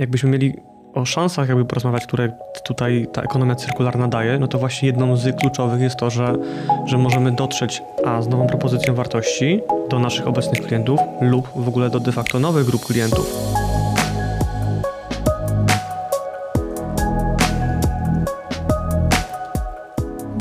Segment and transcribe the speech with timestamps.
[0.00, 0.54] jakbyśmy mieli
[0.94, 2.32] o szansach jakby porozmawiać, które
[2.64, 6.36] tutaj ta ekonomia cyrkularna daje, no to właśnie jedną z kluczowych jest to, że,
[6.86, 9.60] że możemy dotrzeć a z nową propozycją wartości
[9.90, 13.59] do naszych obecnych klientów lub w ogóle do de facto nowych grup klientów.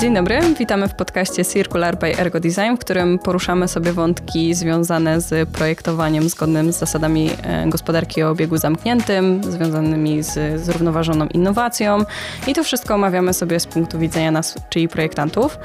[0.09, 5.21] Dzień dobry, witamy w podcaście Circular by Ergo Design, w którym poruszamy sobie wątki związane
[5.21, 11.99] z projektowaniem zgodnym z zasadami e, gospodarki o obiegu zamkniętym, związanymi z zrównoważoną innowacją
[12.47, 15.57] i to wszystko omawiamy sobie z punktu widzenia nas, czyli projektantów.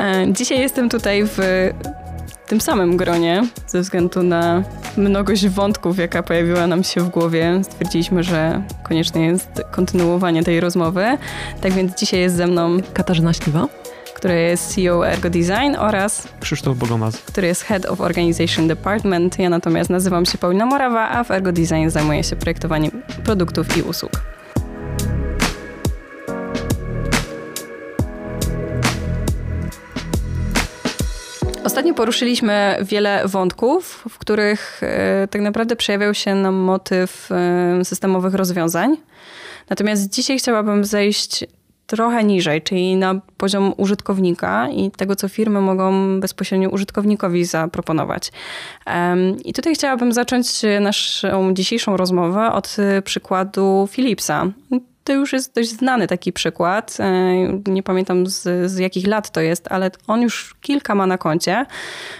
[0.00, 1.38] E, dzisiaj jestem tutaj w
[2.46, 4.62] tym samym gronie, ze względu na
[4.96, 7.60] mnogość wątków, jaka pojawiła nam się w głowie.
[7.62, 11.18] Stwierdziliśmy, że konieczne jest kontynuowanie tej rozmowy.
[11.60, 13.68] Tak więc dzisiaj jest ze mną Katarzyna Śliwa,
[14.14, 19.38] która jest CEO Ergo Design oraz Krzysztof Bogomaz, który jest Head of Organization Department.
[19.38, 23.82] Ja natomiast nazywam się Paulina Morawa, a w Ergo Design zajmuję się projektowaniem produktów i
[23.82, 24.12] usług.
[31.64, 38.34] Ostatnio poruszyliśmy wiele wątków, w których e, tak naprawdę przejawiał się nam motyw e, systemowych
[38.34, 38.96] rozwiązań.
[39.70, 41.44] Natomiast dzisiaj chciałabym zejść
[41.86, 48.32] trochę niżej, czyli na poziom użytkownika i tego, co firmy mogą bezpośrednio użytkownikowi zaproponować.
[49.44, 50.46] I tutaj chciałabym zacząć
[50.80, 54.46] naszą dzisiejszą rozmowę od przykładu Philipsa.
[55.04, 56.96] To już jest dość znany taki przykład.
[57.00, 57.34] E,
[57.66, 61.66] nie pamiętam z, z, jakich lat to jest, ale on już kilka ma na koncie.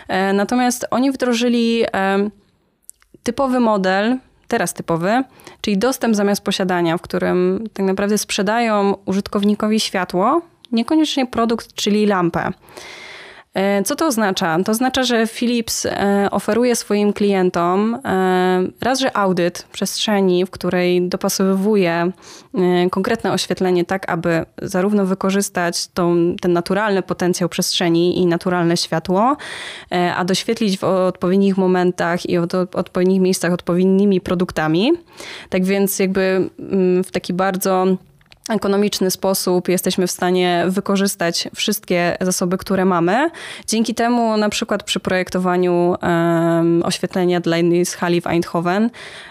[0.09, 1.84] E, natomiast oni wdrożyli
[3.23, 4.19] typowy model,
[4.55, 5.24] teraz typowy,
[5.60, 10.41] czyli dostęp zamiast posiadania, w którym tak naprawdę sprzedają użytkownikowi światło,
[10.72, 12.52] niekoniecznie produkt, czyli lampę.
[13.55, 14.58] E, co to oznacza?
[14.64, 21.08] To oznacza, że Philips e, oferuje swoim klientom e, raz, że audyt przestrzeni, w której
[21.08, 22.12] dopasowuje
[22.91, 29.37] konkretne oświetlenie tak, aby zarówno wykorzystać tą, ten naturalny potencjał przestrzeni i naturalne światło,
[30.16, 34.93] a doświetlić w odpowiednich momentach i w odpowiednich miejscach odpowiednimi produktami.
[35.48, 37.87] Tak więc jakby mm, w taki bardzo
[38.49, 43.31] ekonomiczny sposób jesteśmy w stanie wykorzystać wszystkie zasoby, które mamy.
[43.66, 48.82] Dzięki temu na przykład przy projektowaniu um, oświetlenia dla jednej z hali w Eindhoven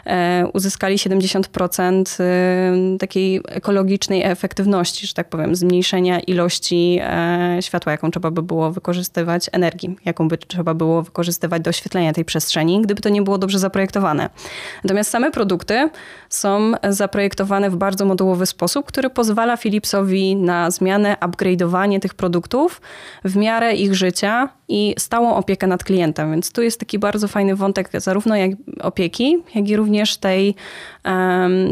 [0.06, 2.24] um, uzyskali 70%
[2.72, 8.72] um, takiej ekologicznej efektywności, że tak powiem, zmniejszenia ilości e, światła, jaką trzeba by było
[8.72, 13.38] wykorzystywać, energii, jaką by trzeba było wykorzystywać do oświetlenia tej przestrzeni, gdyby to nie było
[13.38, 14.30] dobrze zaprojektowane.
[14.84, 15.90] Natomiast same produkty
[16.30, 22.82] są zaprojektowane w bardzo modułowy sposób, który który pozwala Philipsowi na zmianę, upgrade'owanie tych produktów
[23.26, 26.32] w miarę ich życia i stałą opiekę nad klientem.
[26.32, 30.56] Więc tu jest taki bardzo fajny wątek zarówno jak opieki, jak i również tej,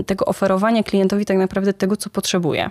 [0.05, 2.69] tego oferowania klientowi tak naprawdę tego, co potrzebuje.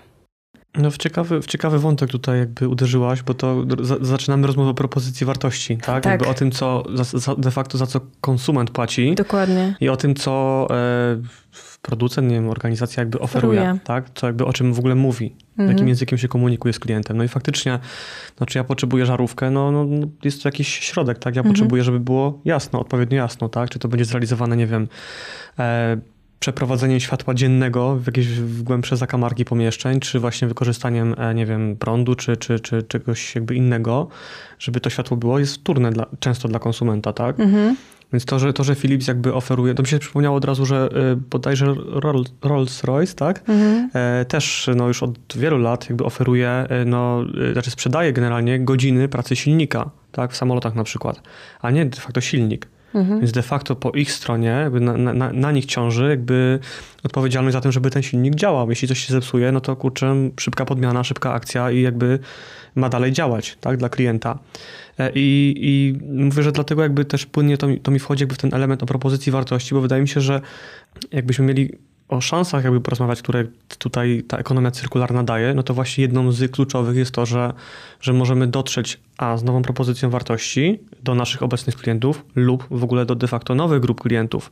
[0.75, 4.75] No w ciekawy, w ciekawy wątek tutaj jakby uderzyłaś, bo to za, zaczynamy rozmowę o
[4.75, 6.03] propozycji wartości, tak?
[6.03, 6.13] tak.
[6.13, 9.15] Jakby o tym, co za, de facto za co konsument płaci.
[9.15, 9.77] Dokładnie.
[9.81, 11.21] I o tym, co e,
[11.83, 13.81] producent, nie wiem, organizacja jakby oferuje, oferuje.
[13.85, 14.11] tak?
[14.15, 15.69] Co jakby o czym w ogóle mówi, mhm.
[15.69, 17.17] jakim językiem się komunikuje z klientem.
[17.17, 17.79] No i faktycznie,
[18.41, 21.37] no czy ja potrzebuję żarówkę, no, no, no jest to jakiś środek, tak?
[21.37, 21.53] Ja mhm.
[21.53, 23.71] potrzebuję, żeby było jasno, odpowiednio jasno, tak?
[23.71, 24.89] Czy to będzie zrealizowane, nie wiem,
[25.59, 25.97] e,
[26.41, 32.15] przeprowadzeniem światła dziennego w jakieś głębsze zakamarki pomieszczeń, czy właśnie wykorzystaniem, e, nie wiem, prądu,
[32.15, 34.09] czy, czy, czy czegoś jakby innego,
[34.59, 37.41] żeby to światło było, jest wtórne dla, często dla konsumenta, tak?
[37.41, 37.77] Mhm.
[38.13, 40.89] Więc to, że, to, że Philips jakby oferuje, to mi się przypomniało od razu, że
[41.13, 41.67] y, bodajże
[42.43, 43.39] Rolls-Royce, tak?
[43.49, 43.91] Mhm.
[43.95, 48.61] E, też no, już od wielu lat jakby oferuje, y, no, y, znaczy sprzedaje generalnie
[48.61, 50.33] godziny pracy silnika, tak?
[50.33, 51.23] W samolotach na przykład,
[51.61, 52.69] a nie de facto silnik.
[52.95, 53.21] Mhm.
[53.21, 56.59] Więc de facto po ich stronie na, na, na, nich ciąży jakby
[57.05, 58.71] odpowiedzialność za tym, żeby ten silnik działał.
[58.71, 62.19] Jeśli coś się zepsuje, no to kurczę, szybka podmiana, szybka akcja i jakby
[62.75, 64.39] ma dalej działać tak, dla klienta.
[64.99, 68.39] E, I, I mówię, że dlatego jakby też płynnie to, to mi wchodzi jakby w
[68.39, 70.41] ten element o propozycji wartości, bo wydaje mi się, że
[71.13, 71.71] jakbyśmy mieli
[72.11, 73.45] o szansach jakby porozmawiać, które
[73.79, 77.53] tutaj ta ekonomia cyrkularna daje, no to właśnie jedną z kluczowych jest to, że,
[78.01, 83.07] że możemy dotrzeć a z nową propozycją wartości do naszych obecnych klientów lub w ogóle
[83.07, 84.51] do de facto nowych grup klientów,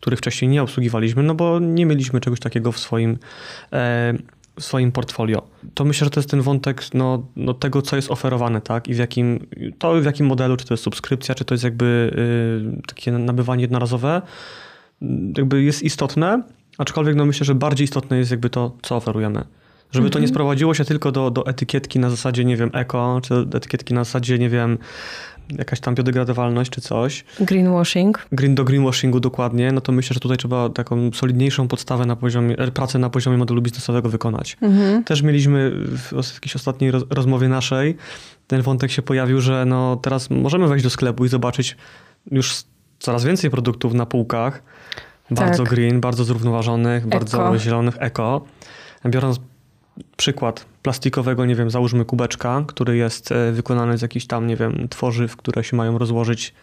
[0.00, 3.18] których wcześniej nie obsługiwaliśmy, no bo nie mieliśmy czegoś takiego w swoim
[3.72, 4.14] e,
[4.60, 5.42] w swoim portfolio.
[5.74, 8.88] To myślę, że to jest ten wątek no, no tego, co jest oferowane, tak?
[8.88, 9.46] I w jakim,
[9.78, 12.10] to w jakim modelu, czy to jest subskrypcja, czy to jest jakby
[12.78, 14.22] y, takie nabywanie jednorazowe,
[15.36, 16.42] jakby jest istotne,
[16.78, 19.44] aczkolwiek no myślę, że bardziej istotne jest jakby to, co oferujemy.
[19.92, 20.34] Żeby to nie mhm.
[20.34, 24.38] sprowadziło się tylko do, do etykietki na zasadzie, nie wiem, eko, czy etykietki na zasadzie,
[24.38, 24.78] nie wiem,
[25.58, 27.24] jakaś tam biodegradowalność czy coś.
[27.40, 28.26] Greenwashing.
[28.32, 32.58] Green do greenwashingu dokładnie, no to myślę, że tutaj trzeba taką solidniejszą podstawę na poziomie,
[32.58, 34.56] e, pracę na poziomie modelu biznesowego wykonać.
[34.62, 35.04] Mhm.
[35.04, 37.96] Też mieliśmy w jakiejś ostatniej roz, rozmowie naszej,
[38.46, 41.76] ten wątek się pojawił, że no teraz możemy wejść do sklepu i zobaczyć
[42.30, 42.64] już
[42.98, 44.62] coraz więcej produktów na półkach,
[45.30, 45.72] bardzo tak.
[45.72, 47.10] green, bardzo zrównoważonych, eko.
[47.10, 48.44] bardzo zielonych, eko.
[49.06, 49.40] Biorąc
[50.16, 54.88] przykład plastikowego, nie wiem, załóżmy kubeczka, który jest e, wykonany z jakichś tam, nie wiem,
[54.88, 56.54] tworzyw, które się mają rozłożyć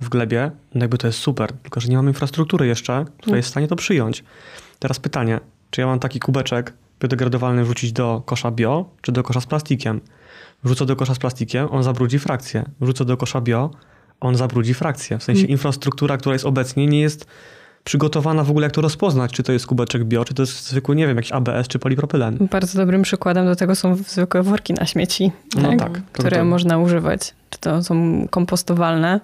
[0.00, 3.48] w glebie, no jakby to jest super, tylko że nie mamy infrastruktury jeszcze, która jest
[3.48, 4.24] w stanie to przyjąć.
[4.78, 5.40] Teraz pytanie,
[5.70, 10.00] czy ja mam taki kubeczek biodegradowalny wrzucić do kosza bio, czy do kosza z plastikiem?
[10.64, 12.64] Wrzucę do kosza z plastikiem, on zabrudzi frakcję.
[12.80, 13.70] Wrzucę do kosza bio,
[14.20, 15.18] on zabrudzi frakcję.
[15.18, 15.50] W sensie hmm.
[15.50, 17.26] infrastruktura, która jest obecnie, nie jest
[17.88, 20.96] przygotowana w ogóle, jak to rozpoznać, czy to jest kubeczek bio, czy to jest zwykły,
[20.96, 22.48] nie wiem, jakiś ABS, czy polipropylen.
[22.50, 25.78] Bardzo dobrym przykładem do tego są zwykłe worki na śmieci, no tak?
[25.78, 26.44] tak które to...
[26.44, 27.34] można używać.
[27.50, 29.20] Czy to są kompostowalne,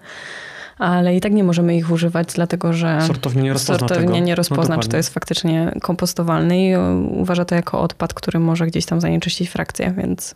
[0.79, 4.77] ale i tak nie możemy ich używać, dlatego że sortownia nie rozpozna, sortownia nie rozpozna
[4.77, 6.77] no czy to jest faktycznie kompostowalny i
[7.21, 10.35] uważa to jako odpad, który może gdzieś tam zanieczyścić frakcję, więc...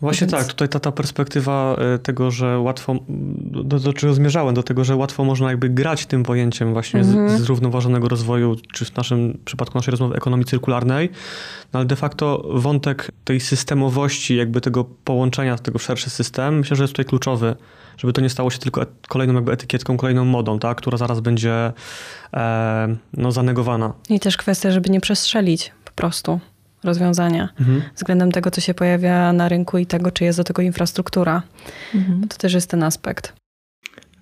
[0.00, 0.32] Właśnie Więc...
[0.32, 4.84] tak, tutaj ta, ta perspektywa e, tego, że łatwo, do, do czego zmierzałem, do tego,
[4.84, 7.38] że łatwo można jakby grać tym pojęciem właśnie mm -hmm.
[7.38, 11.10] zrównoważonego rozwoju, czy w naszym przypadku naszej rozmowy ekonomii cyrkularnej,
[11.72, 16.76] no ale de facto wątek tej systemowości, jakby tego połączenia tego w szerszy system, myślę,
[16.76, 17.56] że jest tutaj kluczowy,
[17.96, 21.72] żeby to nie stało się tylko kolejną jakby etykietką, kolejną modą, tak, która zaraz będzie
[22.34, 23.92] e, no, zanegowana.
[24.08, 26.40] I też kwestia, żeby nie przestrzelić po prostu
[26.84, 27.82] rozwiązania mhm.
[27.96, 31.42] względem tego, co się pojawia na rynku i tego, czy jest do tego infrastruktura.
[31.94, 32.28] Mhm.
[32.28, 33.32] To też jest ten aspekt.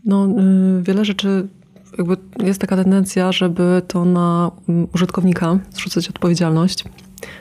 [0.04, 1.48] No, y, wiele rzeczy,
[1.98, 2.16] jakby
[2.46, 6.84] jest taka tendencja, żeby to na mm, użytkownika zrzucać odpowiedzialność,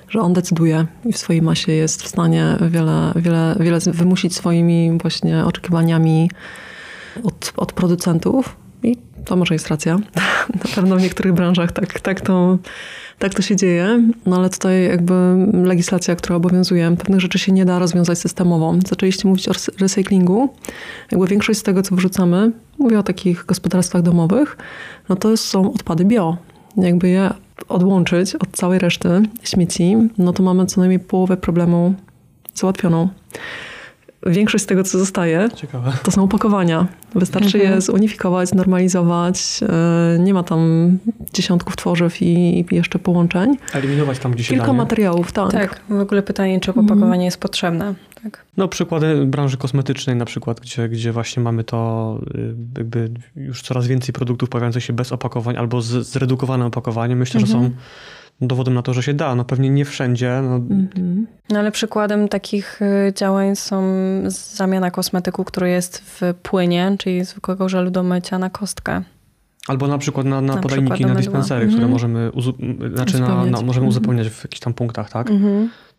[0.10, 4.98] że on decyduje i w swojej masie jest w stanie wiele, wiele, wiele wymusić swoimi
[5.02, 6.30] właśnie oczekiwaniami
[7.24, 8.56] od, od producentów.
[8.84, 9.96] I to może jest racja.
[10.64, 12.58] Na pewno w niektórych branżach tak, tak to
[13.22, 15.14] tak to się dzieje, no ale tutaj jakby
[15.64, 18.76] legislacja, która obowiązuje, pewnych rzeczy się nie da rozwiązać systemowo.
[18.88, 20.50] Zaczęliście mówić o recyklingu.
[21.12, 24.58] Jakby większość z tego, co wrzucamy, mówię o takich gospodarstwach domowych,
[25.10, 26.38] no to są odpady bio.
[26.78, 27.30] Jakby je
[27.68, 29.10] odłączyć od całej reszty
[29.44, 31.94] śmieci, no to mamy co najmniej połowę problemu
[32.54, 33.10] załatwioną
[34.26, 35.94] większość z tego, co zostaje, Ciekawe.
[36.04, 36.88] to są opakowania.
[37.16, 37.76] Wystarczy mhm.
[37.76, 39.60] je zunifikować, normalizować.
[39.70, 40.98] E, nie ma tam
[41.34, 43.58] dziesiątków tworzyw i jeszcze połączeń.
[43.74, 45.52] Eliminować tam, gdzie się Kilka materiałów, tak.
[45.52, 47.22] Tak, w ogóle pytanie, czy opakowanie mhm.
[47.22, 47.94] jest potrzebne.
[48.24, 48.46] Tak.
[48.58, 53.88] No przykłady branży kosmetycznej na przykład, gdzie, gdzie właśnie mamy to y, jakby już coraz
[53.88, 57.20] więcej produktów pojawiających się bez opakowań albo z zredukowanym opakowaniem.
[57.20, 57.48] Myślę, mhm.
[57.48, 57.82] że są mhm
[58.42, 59.36] dowodem na to, że się da.
[59.36, 60.42] No pewnie nie wszędzie.
[60.44, 60.56] No.
[60.56, 61.28] Mhm.
[61.50, 63.84] no ale przykładem takich y, działań są
[64.28, 69.02] zamiana kosmetyku, który jest w płynie, czyli zwykłego żelu do mycia na kostkę.
[69.68, 71.92] Albo na przykład na, na, na podajniki, na dispensery, które mhm.
[71.92, 72.32] możemy,
[72.96, 73.88] znaczy na, na, możemy mhm.
[73.88, 75.30] uzupełniać w jakichś tam punktach, tak?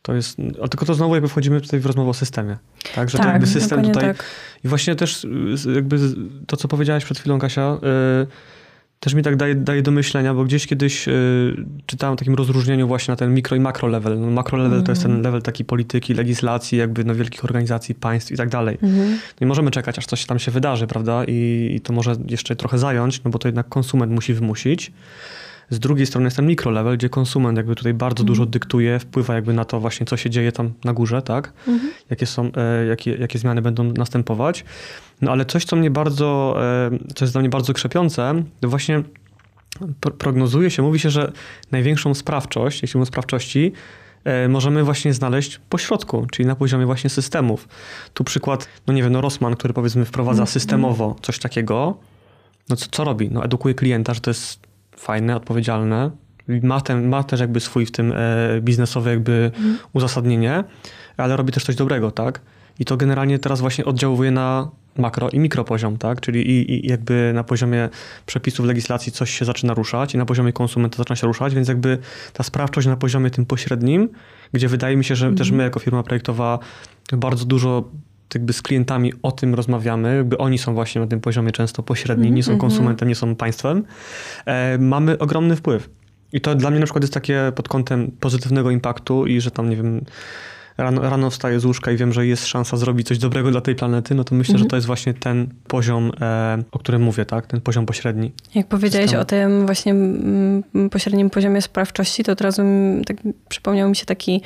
[0.02, 2.56] To jest, ale tylko to znowu jakby wchodzimy tutaj w rozmowę o systemie.
[2.94, 4.04] Tak, że tak, to jakby system tutaj.
[4.04, 4.24] Tak.
[4.64, 5.28] I właśnie też y,
[5.74, 5.98] jakby
[6.46, 8.26] to, co powiedziałaś przed chwilą, Kasia, yy,
[9.02, 12.88] też mi tak daje, daje do myślenia, bo gdzieś kiedyś y, czytałem o takim rozróżnieniu
[12.88, 14.20] właśnie na ten mikro i makro level.
[14.20, 14.84] No, makro level mm.
[14.84, 15.24] to jest ten mhm.
[15.24, 18.78] level takiej polityki, legislacji, jakby no, wielkich organizacji, państw i tak dalej.
[18.82, 19.10] Mm.
[19.10, 21.24] No i możemy czekać, aż coś tam się wydarzy, prawda?
[21.24, 24.92] I, I, to może jeszcze trochę zająć, no bo to jednak konsument musi wymusić.
[25.72, 28.26] Z drugiej strony jest ten mikro level, gdzie konsument jakby tutaj bardzo mm.
[28.26, 31.52] dużo dyktuje, wpływa jakby na to właśnie, co się dzieje tam na górze, tak?
[31.68, 31.80] Mm.
[32.10, 34.64] Jakie, są, e, jakie, jakie zmiany będą następować.
[35.22, 36.56] No ale coś, co mnie bardzo,
[36.92, 39.02] e, co jest dla mnie bardzo krzepiące, to właśnie
[40.18, 41.32] prognozuje się, mówi się, że
[41.70, 43.72] największą sprawczość, jeśli mówimy o sprawczości,
[44.24, 47.68] e, możemy właśnie znaleźć po środku, czyli na poziomie właśnie systemów.
[48.14, 50.52] Tu przykład, no nie wiem, no Rossmann, który powiedzmy wprowadza mhm.
[50.52, 51.96] systemowo coś takiego,
[52.68, 53.30] no co, co robi?
[53.30, 56.10] No edukuje klienta, że to jest fajne, odpowiedzialne,
[56.62, 59.78] ma, ten, ma też jakby swój w tym e, biznesowe jakby mhm.
[59.92, 60.64] uzasadnienie,
[61.16, 62.40] ale robi też coś dobrego, tak?
[62.78, 66.20] I to generalnie teraz właśnie oddziałuje na makro i mikropoziom, tak?
[66.20, 67.88] Czyli i, i, jakby na poziomie
[68.26, 71.98] przepisów legislacji coś się zaczyna ruszać i na poziomie konsumenta zaczyna się ruszać, więc jakby
[72.32, 74.08] ta sprawczość na poziomie tym pośrednim,
[74.52, 75.38] gdzie wydaje mi się, że mm.
[75.38, 76.58] też my jako firma projektowa
[77.12, 77.84] bardzo dużo
[78.34, 82.26] jakby z klientami o tym rozmawiamy, jakby oni są właśnie na tym poziomie często pośrednim,
[82.26, 82.70] mm, nie są mhm.
[82.70, 83.84] konsumentem, nie są państwem,
[84.46, 85.90] e, mamy ogromny wpływ.
[86.32, 89.70] I to dla mnie na przykład jest takie pod kątem pozytywnego impaktu i że tam,
[89.70, 90.04] nie wiem,
[90.82, 93.74] rano, rano wstaję z łóżka i wiem, że jest szansa zrobić coś dobrego dla tej
[93.74, 94.64] planety, no to myślę, mhm.
[94.64, 97.46] że to jest właśnie ten poziom, e, o którym mówię, tak?
[97.46, 98.32] Ten poziom pośredni.
[98.54, 99.22] Jak powiedziałeś systemu.
[99.22, 102.62] o tym właśnie mm, pośrednim poziomie sprawczości, to od razu
[103.06, 103.16] tak
[103.48, 104.42] przypomniał mi się taki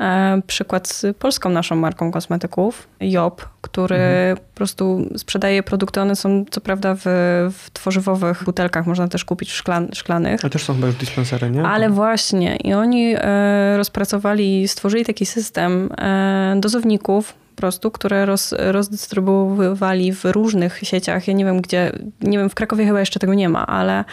[0.00, 4.36] e, przykład z polską naszą marką kosmetyków, Job, który mhm.
[4.36, 6.00] po prostu sprzedaje produkty.
[6.00, 7.04] One są co prawda w,
[7.52, 10.40] w tworzywowych butelkach, można też kupić szklan, szklanych.
[10.42, 11.62] Ale też są chyba już dispensery, nie?
[11.62, 12.56] Ale właśnie.
[12.56, 20.24] I oni e, rozpracowali, stworzyli taki system e, dozowników, po prostu, które roz, rozdystrybuowali w
[20.24, 21.28] różnych sieciach.
[21.28, 24.04] Ja nie wiem gdzie, nie wiem, w Krakowie chyba jeszcze tego nie ma, ale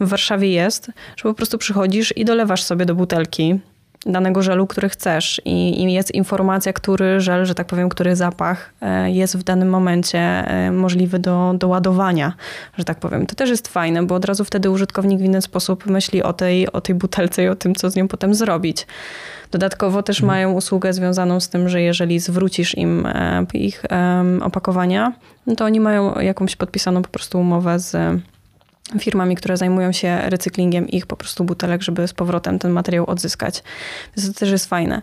[0.00, 3.60] w Warszawie jest, że po prostu przychodzisz i dolewasz sobie do butelki
[4.06, 8.72] danego żelu, który chcesz i, i, jest informacja, który żel, że tak powiem, który zapach
[8.80, 12.32] e, jest w danym momencie e, możliwy do, do ładowania,
[12.78, 13.26] że tak powiem.
[13.26, 16.72] To też jest fajne, bo od razu wtedy użytkownik w inny sposób myśli o tej,
[16.72, 18.86] o tej butelce i o tym, co z nią potem zrobić.
[19.50, 20.26] Dodatkowo też mhm.
[20.26, 23.82] mają usługę związaną z tym, że jeżeli zwrócisz im e, ich
[24.40, 25.12] opakowania,
[25.46, 27.96] no to oni mają jakąś podpisaną po prostu umowę z
[28.98, 33.62] firmami, które zajmują się recyklingiem ich po prostu butelek, żeby z powrotem ten materiał odzyskać.
[34.16, 35.02] Więc to też jest fajne.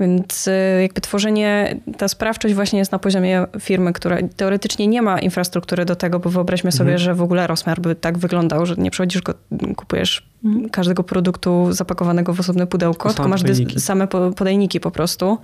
[0.00, 5.20] Więc y, jakby tworzenie, ta sprawczość właśnie jest na poziomie firmy, która teoretycznie nie ma
[5.20, 6.98] infrastruktury do tego, bo wyobraźmy sobie, mhm.
[6.98, 9.34] że w ogóle rozmiar by tak wyglądał, że nie przychodzisz go,
[9.76, 10.33] kupujesz.
[10.72, 13.42] Każdego produktu zapakowanego w osobne pudełko, tylko masz
[13.76, 15.38] same podajniki po prostu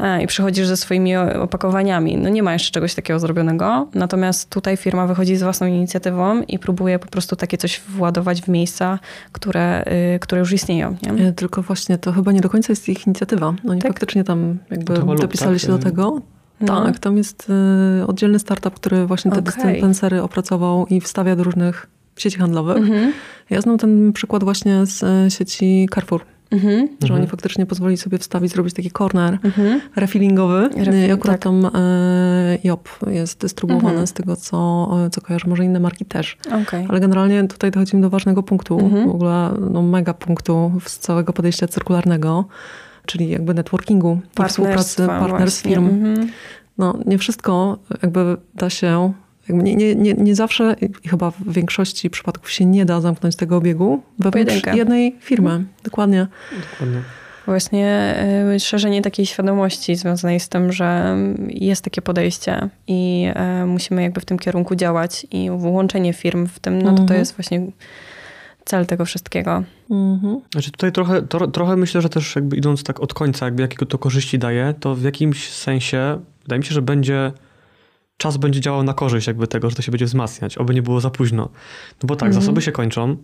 [0.00, 2.16] e, i przychodzisz ze swoimi opakowaniami.
[2.16, 6.58] No nie ma jeszcze czegoś takiego zrobionego, natomiast tutaj firma wychodzi z własną inicjatywą i
[6.58, 8.98] próbuje po prostu takie coś władować w miejsca,
[9.32, 10.96] które, y, które już istnieją.
[11.02, 11.28] Nie?
[11.28, 13.54] E, tylko właśnie to chyba nie do końca jest ich inicjatywa.
[13.68, 13.92] Oni tak?
[13.92, 15.62] faktycznie tam jakby dopisali tak?
[15.62, 16.20] się do tego.
[16.60, 16.84] No.
[16.84, 17.50] Tak, tam jest
[18.00, 19.72] y, oddzielny startup, który właśnie te okay.
[19.72, 21.86] dyspensery opracował i wstawia do różnych
[22.20, 22.76] sieci handlowych.
[22.76, 23.12] Mhm.
[23.50, 26.24] Ja znam ten przykład właśnie z e, sieci Carrefour.
[26.50, 26.88] Mhm.
[26.88, 27.26] Że oni mhm.
[27.26, 29.80] faktycznie pozwolili sobie wstawić, zrobić taki corner mhm.
[29.96, 30.68] refillingowy.
[30.76, 31.42] Refill, I akurat tak.
[31.42, 34.06] tam e, Job jest dystrybuowany mhm.
[34.06, 35.48] z tego, co, e, co kojarzę.
[35.48, 36.36] Może inne marki też.
[36.62, 36.86] Okay.
[36.88, 39.06] Ale generalnie tutaj dochodzimy do ważnego punktu, mhm.
[39.06, 42.44] w ogóle no, mega punktu z całego podejścia cyrkularnego,
[43.06, 45.88] czyli jakby networkingu, współpracy, partnerstw firm.
[45.88, 46.28] Mhm.
[46.78, 49.12] No, nie wszystko jakby da się
[49.52, 53.56] nie, nie, nie, nie zawsze i chyba w większości przypadków się nie da zamknąć tego
[53.56, 55.64] obiegu wewnątrz jednej firmy.
[55.84, 56.26] Dokładnie.
[56.72, 57.02] Dokładnie.
[57.46, 58.14] Właśnie
[58.56, 61.16] y, szerzenie takiej świadomości związanej z tym, że
[61.48, 63.26] jest takie podejście i
[63.62, 67.02] y, musimy jakby w tym kierunku działać i włączenie firm w tym, no to to
[67.02, 67.20] mhm.
[67.20, 67.66] jest właśnie
[68.64, 69.62] cel tego wszystkiego.
[69.90, 70.40] Mhm.
[70.52, 73.86] Znaczy tutaj trochę, to, trochę myślę, że też jakby idąc tak od końca, jakby jakiego
[73.86, 77.32] to korzyści daje, to w jakimś sensie wydaje mi się, że będzie
[78.20, 81.00] czas będzie działał na korzyść jakby tego, że to się będzie wzmacniać, oby nie było
[81.00, 81.48] za późno.
[82.02, 82.42] No bo tak, mhm.
[82.42, 83.16] zasoby się kończą,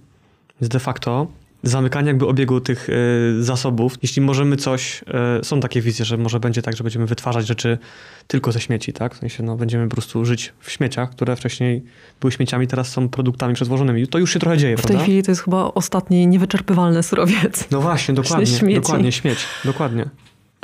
[0.61, 1.27] więc de facto
[1.63, 5.05] zamykanie jakby obiegu tych y, zasobów, jeśli możemy coś,
[5.41, 7.79] y, są takie wizje, że może będzie tak, że będziemy wytwarzać rzeczy
[8.27, 9.15] tylko ze śmieci, tak?
[9.15, 11.83] W sensie, no, będziemy po prostu żyć w śmieciach, które wcześniej
[12.21, 14.07] były śmieciami, teraz są produktami przetworzonymi.
[14.07, 14.99] To już się trochę dzieje, W prawda?
[14.99, 17.71] tej chwili to jest chyba ostatni niewyczerpywalny surowiec.
[17.71, 18.81] No właśnie, dokładnie, śmieci.
[18.81, 20.09] dokładnie, śmieć, dokładnie.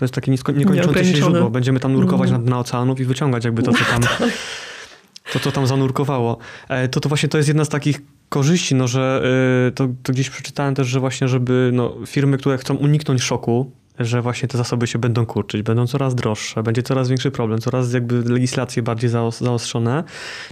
[0.02, 1.50] To jest takie niekończące się źródło.
[1.50, 2.40] Będziemy tam nurkować mm.
[2.40, 4.18] na dna oceanów i wyciągać jakby to, co tam, tak.
[5.32, 6.38] to, co tam zanurkowało.
[6.68, 9.22] E, to, to właśnie to jest jedna z takich korzyści, no, że
[9.68, 13.70] e, to, to gdzieś przeczytałem też, że właśnie, żeby no, firmy, które chcą uniknąć szoku,
[13.98, 17.92] że właśnie te zasoby się będą kurczyć, będą coraz droższe, będzie coraz większy problem, coraz
[17.92, 20.04] jakby legislacje bardziej zaostrzone,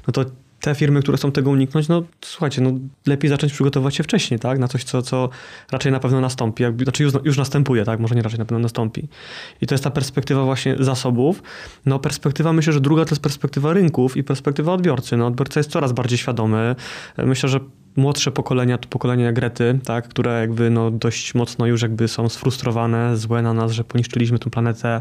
[0.07, 0.25] no to
[0.61, 2.73] te firmy, które chcą tego uniknąć, no słuchajcie, no
[3.07, 4.59] lepiej zacząć przygotować się wcześniej, tak?
[4.59, 5.29] Na coś, co, co
[5.73, 8.00] raczej na pewno nastąpi, jakby, znaczy już, już następuje, tak?
[8.00, 9.09] Może nie raczej na pewno nastąpi.
[9.61, 11.43] I to jest ta perspektywa właśnie zasobów.
[11.87, 15.17] No perspektywa, myślę, że druga to jest perspektywa rynków i perspektywa odbiorcy.
[15.17, 16.76] No odbiorca jest coraz bardziej świadomy.
[17.19, 17.61] Myślę, że
[17.97, 23.17] młodsze pokolenia, to pokolenie Grety, tak, które jakby no dość mocno już jakby są sfrustrowane,
[23.17, 25.00] złe na nas, że poniszczyliśmy tę planetę,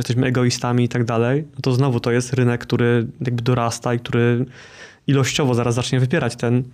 [0.00, 3.98] jesteśmy egoistami i tak dalej, no to znowu to jest rynek, który jakby dorasta i
[3.98, 4.46] który
[5.06, 6.64] ilościowo zaraz zacznie wypierać ten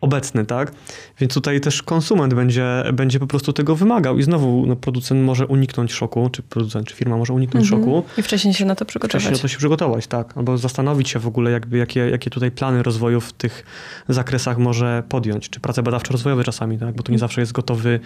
[0.00, 0.72] obecny, tak?
[1.20, 5.46] Więc tutaj też konsument będzie, będzie po prostu tego wymagał i znowu no, producent może
[5.46, 7.82] uniknąć szoku, czy producent, czy firma może uniknąć mhm.
[7.82, 8.04] szoku.
[8.18, 9.22] I wcześniej się na to przygotować.
[9.22, 10.36] Wcześniej na to się przygotować, tak.
[10.36, 13.64] Albo zastanowić się w ogóle jakby jakie, jakie tutaj plany rozwoju w tych
[14.08, 16.94] zakresach może podjąć, czy prace badawczo-rozwojowe czasami, tak?
[16.94, 17.18] Bo to nie mhm.
[17.18, 18.00] zawsze jest gotowy,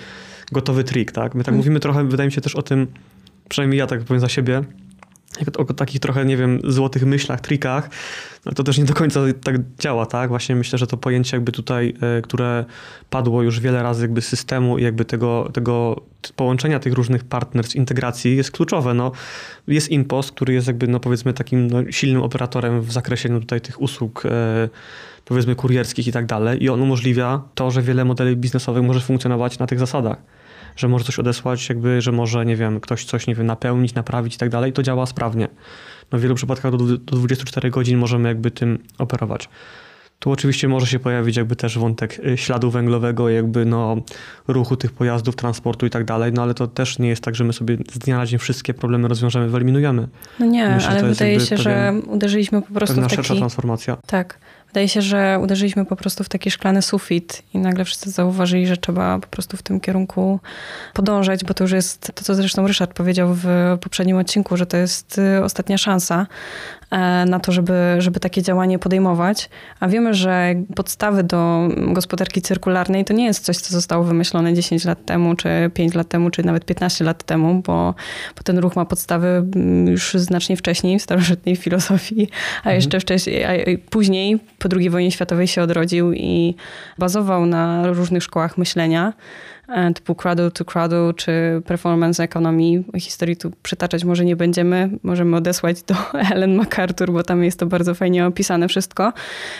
[0.52, 1.34] gotowy trik, tak?
[1.34, 1.56] My tak mhm.
[1.56, 2.86] mówimy trochę, wydaje mi się też o tym,
[3.50, 4.62] przynajmniej ja tak powiem za siebie,
[5.58, 7.90] o takich trochę, nie wiem, złotych myślach, trikach,
[8.46, 10.28] no to też nie do końca tak działa, tak?
[10.28, 12.64] Właśnie myślę, że to pojęcie jakby tutaj, e, które
[13.10, 16.02] padło już wiele razy jakby systemu i jakby tego, tego
[16.36, 18.94] połączenia tych różnych partnerstw, integracji jest kluczowe.
[18.94, 19.12] No,
[19.68, 23.60] jest InPost, który jest jakby, no powiedzmy, takim no, silnym operatorem w zakresie no, tutaj
[23.60, 24.68] tych usług e,
[25.24, 29.58] powiedzmy kurierskich i tak dalej i on umożliwia to, że wiele modeli biznesowych może funkcjonować
[29.58, 30.39] na tych zasadach.
[30.76, 34.34] Że może coś odesłać, jakby, że może, nie wiem, ktoś coś, nie wiem, napełnić, naprawić
[34.34, 35.48] i tak dalej, to działa sprawnie.
[36.12, 39.48] No w wielu przypadkach do, do 24 godzin możemy jakby tym operować.
[40.20, 43.96] Tu oczywiście może się pojawić jakby też wątek y, śladu węglowego, jakby no
[44.48, 47.44] ruchu tych pojazdów, transportu i tak dalej, no ale to też nie jest tak, że
[47.44, 50.08] my sobie z dnia na dzień wszystkie problemy rozwiążemy, wyeliminujemy.
[50.38, 53.16] No nie, Myślę, ale wydaje się, że uderzyliśmy po prostu w taki...
[53.16, 53.96] szersza transformacja.
[54.06, 54.38] Tak.
[54.70, 58.76] Wydaje się, że uderzyliśmy po prostu w taki szklany sufit i nagle wszyscy zauważyli, że
[58.76, 60.40] trzeba po prostu w tym kierunku
[60.94, 63.46] podążać, bo to już jest to, co zresztą Ryszard powiedział w
[63.80, 66.26] poprzednim odcinku, że to jest y, ostatnia szansa
[67.26, 69.48] na to, żeby, żeby takie działanie podejmować.
[69.80, 74.84] A wiemy, że podstawy do gospodarki cyrkularnej to nie jest coś, co zostało wymyślone 10
[74.84, 77.94] lat temu, czy 5 lat temu, czy nawet 15 lat temu, bo,
[78.36, 82.76] bo ten ruch ma podstawy mm, już znacznie wcześniej w starożytnej filozofii, a mhm.
[82.76, 83.50] jeszcze wcześniej, a
[83.90, 86.54] później po II wojnie światowej się odrodził i
[86.98, 89.59] bazował na różnych szkołach myślenia, e,
[89.94, 92.84] typu cradle to cradle czy performance economy.
[92.98, 95.94] Historii tu przytaczać może nie będziemy, możemy odesłać do
[96.32, 99.12] Ellen MacArthur, bo tam jest to bardzo fajnie opisane wszystko,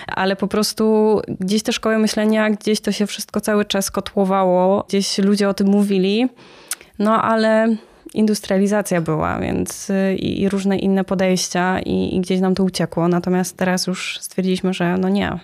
[0.07, 5.19] ale po prostu gdzieś te szkoły myślenia, gdzieś to się wszystko cały czas kotłowało, gdzieś
[5.19, 6.29] ludzie o tym mówili,
[6.99, 7.76] no ale
[8.14, 13.09] industrializacja była, więc y, i, i różne inne podejścia i, i, gdzieś nam to uciekło.
[13.09, 15.38] Natomiast teraz już stwierdziliśmy, że no nie.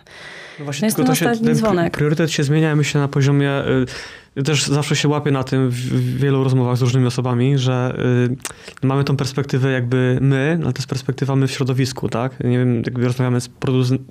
[0.59, 1.93] No właśnie, no tylko to się, ten dzwonek.
[1.97, 3.51] priorytet się zmienia, myślę, na poziomie...
[3.61, 3.87] Y,
[4.45, 7.97] też zawsze się łapię na tym w wielu rozmowach z różnymi osobami, że
[8.83, 12.45] y, mamy tą perspektywę jakby my, ale to jest perspektywa my w środowisku, tak?
[12.45, 13.49] Nie wiem, jakby rozmawiamy z,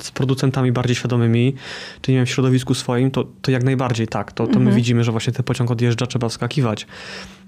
[0.01, 1.55] z producentami bardziej świadomymi,
[2.01, 4.31] czy nie wiem, w środowisku swoim, to, to jak najbardziej tak.
[4.31, 4.75] To, to my mhm.
[4.75, 6.87] widzimy, że właśnie ten pociąg odjeżdża, trzeba wskakiwać.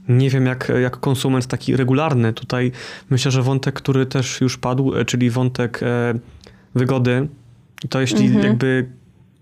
[0.10, 2.34] Nie wiem, jak, jak konsument taki regularny.
[2.34, 2.72] Tutaj
[3.10, 6.14] myślę, że wątek, który też już padł, e, czyli wątek e,
[6.76, 7.28] wygody,
[7.90, 8.46] to jeśli mhm.
[8.46, 8.90] jakby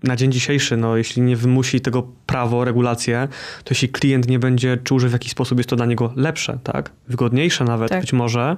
[0.02, 3.28] na dzień dzisiejszy, no, jeśli nie wymusi tego prawo, regulacje,
[3.64, 6.58] to jeśli klient nie będzie czuł, że w jakiś sposób jest to dla niego lepsze,
[6.62, 6.90] tak?
[7.08, 8.00] Wygodniejsze nawet tak.
[8.00, 8.56] być może.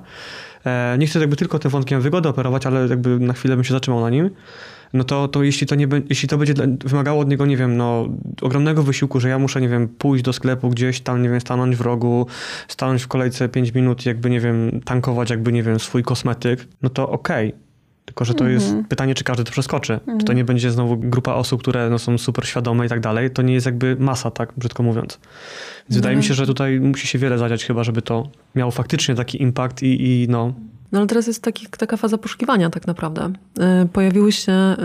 [0.66, 3.72] E, nie chcę jakby tylko tym wątkiem wygody operować, ale jakby na chwilę bym się
[3.72, 4.30] zatrzymał na nim
[4.92, 6.54] no to, to jeśli to nie jeśli to będzie
[6.84, 8.08] wymagało od niego, nie wiem, no
[8.42, 11.76] ogromnego wysiłku, że ja muszę, nie wiem, pójść do sklepu gdzieś tam, nie wiem, stanąć
[11.76, 12.26] w rogu,
[12.68, 16.88] stanąć w kolejce 5 minut, jakby, nie wiem, tankować jakby, nie wiem, swój kosmetyk, no
[16.88, 17.48] to okej.
[17.48, 17.68] Okay.
[18.08, 18.54] Tylko, że to mm -hmm.
[18.54, 18.84] jest mhm.
[18.84, 19.92] pytanie, czy każdy to przeskoczy.
[19.92, 20.20] Mm -hmm.
[20.20, 20.36] Czy to mhm.
[20.36, 23.30] nie będzie znowu grupa osób, które no, są super świadome i tak dalej.
[23.30, 25.18] To nie jest jakby masa, tak brzydko mówiąc.
[25.88, 29.14] Więc wydaje mi się, że tutaj musi się wiele zadziać chyba, żeby to miało faktycznie
[29.14, 30.54] taki impact i, i no,
[30.92, 33.32] no ale teraz jest taki, taka faza poszukiwania tak naprawdę.
[33.60, 34.76] E, pojawiły się e,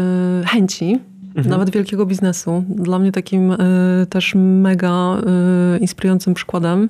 [0.46, 1.50] chęci, mhm.
[1.50, 2.64] nawet wielkiego biznesu.
[2.70, 3.58] Dla mnie takim e,
[4.10, 5.18] też mega
[5.80, 6.90] inspirującym przykładem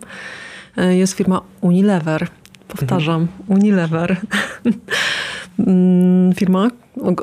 [0.90, 2.28] jest firma Unilever.
[2.68, 3.60] Powtarzam, mhm.
[3.60, 4.18] Unilever.
[5.60, 6.68] Mm, firma,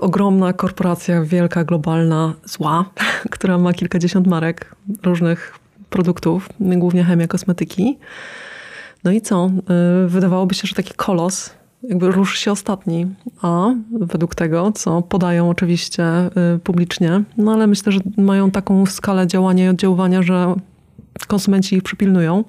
[0.01, 2.85] ogromna korporacja, wielka, globalna, zła,
[3.31, 5.59] która ma kilkadziesiąt marek różnych
[5.91, 7.99] produktów, głównie chemia, kosmetyki.
[9.05, 9.51] No i co?
[10.07, 11.51] Wydawałoby się, że taki kolos
[11.83, 13.07] jakby rusz się ostatni,
[13.43, 16.05] a według tego, co podają oczywiście
[16.55, 20.55] y, publicznie, no ale myślę, że mają taką skalę działania i oddziaływania, że
[21.27, 22.45] konsumenci ich przypilnują.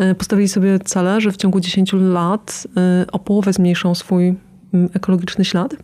[0.00, 2.66] Y, postawili sobie cele, że w ciągu 10 lat
[3.02, 4.34] y, o połowę zmniejszą swój
[4.74, 5.76] mm, ekologiczny ślad.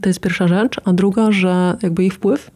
[0.00, 0.80] To jest pierwsza rzecz.
[0.84, 2.50] A druga, że jakby ich wpływ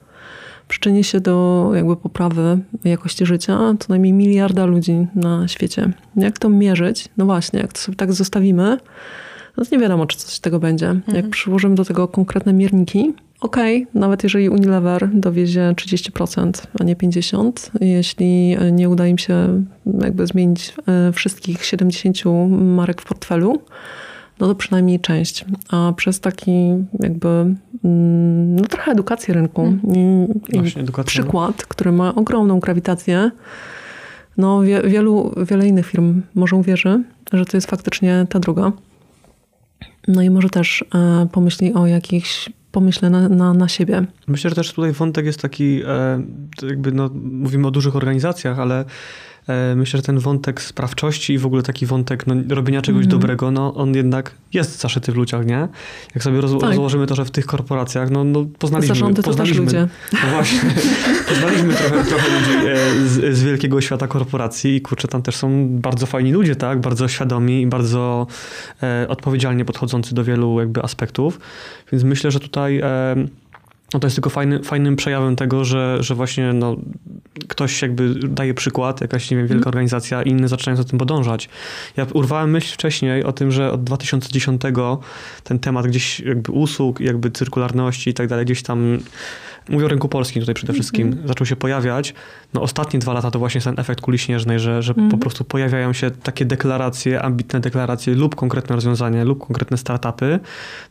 [0.73, 5.93] przyczyni się do jakby poprawy jakości życia co najmniej miliarda ludzi na świecie.
[6.17, 7.09] Jak to mierzyć?
[7.17, 8.79] No właśnie, jak to sobie tak zostawimy,
[9.57, 10.89] no to nie wiadomo, czy coś z tego będzie.
[10.89, 11.17] Mhm.
[11.17, 16.97] Jak przyłożymy do tego konkretne mierniki, okej, okay, nawet jeżeli Unilever dowiezie 30%, a nie
[16.97, 19.65] 50%, jeśli nie uda im się
[20.01, 23.63] jakby zmienić e, wszystkich 70 marek w portfelu,
[24.41, 25.45] no to przynajmniej część.
[25.71, 26.53] A przez taki
[27.01, 27.29] jakby
[27.85, 31.05] mm, no trochę edukację rynku i, Właśnie, no.
[31.05, 33.31] przykład, który ma ogromną grawitację,
[34.37, 38.73] no wie, wielu, wiele innych firm może uwierzy, że to jest faktycznie ta droga.
[40.09, 44.05] No i może też e, pomyśli o jakichś pomyśle na, na, na siebie.
[44.29, 46.23] Myślę, że też tutaj wątek jest taki, e,
[46.63, 48.85] jakby no, mówimy o dużych organizacjach, ale
[49.77, 53.51] myślę, że ten wątek sprawczości i w ogóle taki wątek no, robienia czegoś mm dobrego,
[53.51, 55.69] no on jednak jest zaszyty w ludziach, nie?
[56.15, 56.63] Jak sobie roz, tak.
[56.63, 58.95] rozłożymy to, że w tych korporacjach, no, no poznaliśmy...
[58.95, 59.89] Zarządy poznaliśmy, to też ludzie.
[60.13, 60.61] No właśnie.
[61.29, 65.69] poznaliśmy trochę, trochę ludzi e, z, z, wielkiego świata korporacji i kurczę, tam też są
[65.71, 66.81] bardzo fajni ludzie, tak?
[66.81, 68.27] Bardzo świadomi i bardzo
[68.83, 71.41] e, odpowiedzialnie podchodzący do wielu jakby aspektów.
[71.93, 72.81] Więc myślę, że tutaj...
[72.81, 73.42] E,
[73.95, 76.77] no to jest tylko fajny, fajnym przejawem tego, że, że właśnie no,
[77.49, 79.69] ktoś jakby daje przykład, jakaś nie wiem, wielka mm.
[79.69, 81.49] organizacja i inne zaczynają za tym podążać.
[81.97, 84.63] Ja urwałem myśl wcześniej o tym, że od 2010
[85.45, 88.99] ten temat gdzieś jakby usług, jakby cyrkularności i tak dalej, gdzieś tam
[89.69, 91.09] Mówię o rynku polskim tutaj przede wszystkim.
[91.09, 91.29] Mm -hmm.
[91.29, 92.15] Zaczął się pojawiać.
[92.55, 95.11] No ostatnie dwa lata to właśnie ten efekt kuli śnieżnej, że, że mm -hmm.
[95.11, 95.21] po mhm.
[95.21, 100.41] prostu pojawiają się takie deklaracje, ambitne deklaracje lub konkretne rozwiązania, lub konkretne startupy,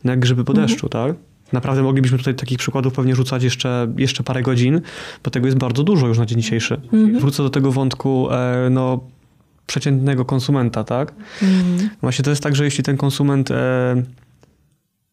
[0.04, 1.14] no jak grzyby po deszczu, mm -hmm.
[1.14, 1.31] tak?
[1.52, 4.80] Naprawdę moglibyśmy tutaj takich przykładów pewnie rzucać jeszcze, jeszcze parę godzin,
[5.24, 6.76] bo tego jest bardzo dużo już na dzień dzisiejszy.
[6.76, 7.20] -hmm.
[7.20, 9.00] Wrócę do tego wątku, e, no
[9.66, 11.14] przeciętnego konsumenta, tak?
[11.42, 11.90] Mm.
[12.00, 14.02] Właśnie to jest tak, że jeśli ten konsument e,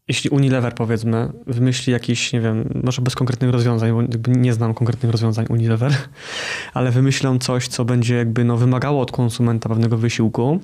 [0.07, 5.11] jeśli Unilever powiedzmy wymyśli jakiś, nie wiem, może bez konkretnych rozwiązań, bo nie znam konkretnych
[5.11, 5.95] rozwiązań Unilever,
[6.73, 10.59] ale wymyślą coś, co będzie jakby no, wymagało od konsumenta pewnego wysiłku,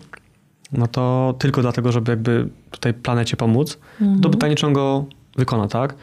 [0.71, 4.21] no to tylko dlatego, żeby jakby tutaj planecie pomóc, mhm.
[4.21, 5.05] to pytanie, czy on go
[5.36, 5.95] wykona, tak?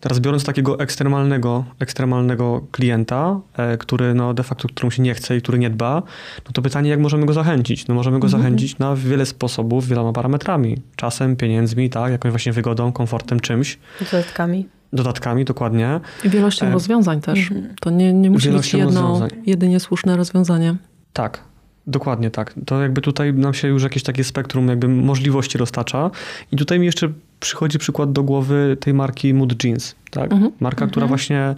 [0.00, 5.36] Teraz biorąc takiego ekstremalnego, ekstremalnego klienta, e, który no de facto, któremu się nie chce
[5.36, 6.02] i który nie dba,
[6.46, 7.88] no to pytanie, jak możemy go zachęcić?
[7.88, 8.42] No możemy go mhm.
[8.42, 10.82] zachęcić na wiele sposobów, wieloma parametrami.
[10.96, 12.12] Czasem, pieniędzmi, tak?
[12.12, 13.78] Jakąś właśnie wygodą, komfortem, czymś.
[14.10, 14.68] Dodatkami.
[14.92, 16.00] Dodatkami, dokładnie.
[16.24, 16.70] I wielością e...
[16.70, 17.38] rozwiązań też.
[17.38, 17.74] Mhm.
[17.80, 20.76] To nie, nie musi być jedno, jedynie słuszne rozwiązanie.
[21.12, 21.42] Tak,
[21.86, 22.54] Dokładnie tak.
[22.66, 26.10] To jakby tutaj nam się już jakieś takie spektrum jakby możliwości roztacza.
[26.52, 29.94] I tutaj mi jeszcze przychodzi przykład do głowy tej marki Mood Jeans.
[30.10, 30.32] Tak?
[30.32, 30.52] Mhm.
[30.60, 30.90] Marka, mhm.
[30.90, 31.54] która właśnie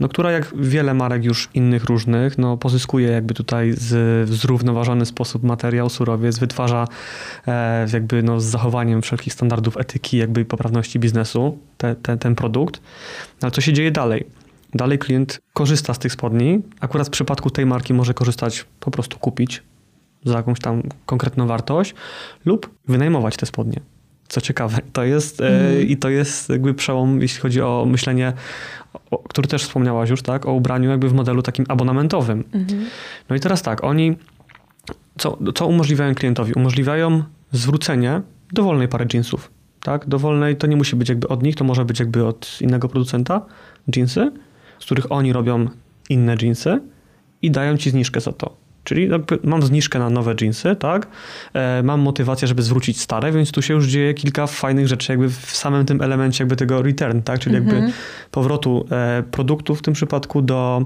[0.00, 5.06] no, która jak wiele marek już innych różnych, no, pozyskuje jakby tutaj z, w zrównoważony
[5.06, 6.88] sposób materiał, surowiec, wytwarza
[7.46, 12.80] e, jakby no, z zachowaniem wszelkich standardów etyki jakby poprawności biznesu te, te, ten produkt.
[13.42, 14.26] Ale co się dzieje dalej?
[14.74, 16.62] Dalej klient korzysta z tych spodni.
[16.80, 19.62] Akurat w przypadku tej marki może korzystać, po prostu kupić
[20.24, 21.94] za jakąś tam konkretną wartość
[22.44, 23.80] lub wynajmować te spodnie.
[24.28, 25.88] Co ciekawe, to jest mm.
[25.88, 28.32] i to jest jakby przełom, jeśli chodzi o myślenie,
[29.10, 32.44] o, który też wspomniałaś już, tak, o ubraniu jakby w modelu takim abonamentowym.
[32.52, 32.66] Mm.
[33.30, 34.16] No i teraz tak, oni
[35.18, 36.52] co, co umożliwiają klientowi?
[36.52, 39.50] Umożliwiają zwrócenie dowolnej pary jeansów.
[39.80, 40.08] Tak?
[40.08, 43.46] Dowolnej to nie musi być jakby od nich, to może być jakby od innego producenta
[43.96, 44.32] jeansy
[44.78, 45.68] z których oni robią
[46.08, 46.80] inne jeansy
[47.42, 48.56] i dają ci zniżkę za to.
[48.86, 49.08] Czyli
[49.44, 51.06] mam zniżkę na nowe jeansy, tak?
[51.54, 55.30] E, mam motywację, żeby zwrócić stare, więc tu się już dzieje kilka fajnych rzeczy jakby
[55.30, 57.40] w samym tym elemencie jakby tego return, tak?
[57.40, 57.92] Czyli jakby mhm.
[58.30, 60.84] powrotu e, produktu w tym przypadku do,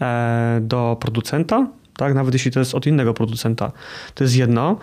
[0.00, 2.14] e, do producenta, tak?
[2.14, 3.72] Nawet jeśli to jest od innego producenta.
[4.14, 4.76] To jest jedno.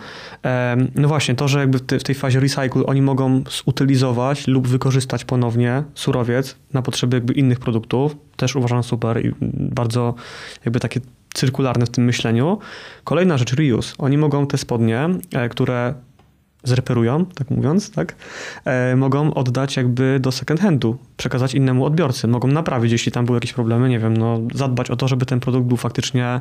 [0.94, 5.82] No właśnie, to, że jakby w tej fazie recycle oni mogą zutylizować lub wykorzystać ponownie
[5.94, 10.14] surowiec na potrzeby jakby innych produktów, też uważam super i bardzo
[10.64, 11.00] jakby takie
[11.32, 12.58] cyrkularne w tym myśleniu.
[13.04, 13.94] Kolejna rzecz, reuse.
[13.98, 15.94] Oni mogą te spodnie, e, które
[16.64, 18.14] zreperują, tak mówiąc, tak,
[18.64, 22.28] e, mogą oddać jakby do second handu, przekazać innemu odbiorcy.
[22.28, 25.40] Mogą naprawić, jeśli tam były jakieś problemy, nie wiem, no, zadbać o to, żeby ten
[25.40, 26.40] produkt był faktycznie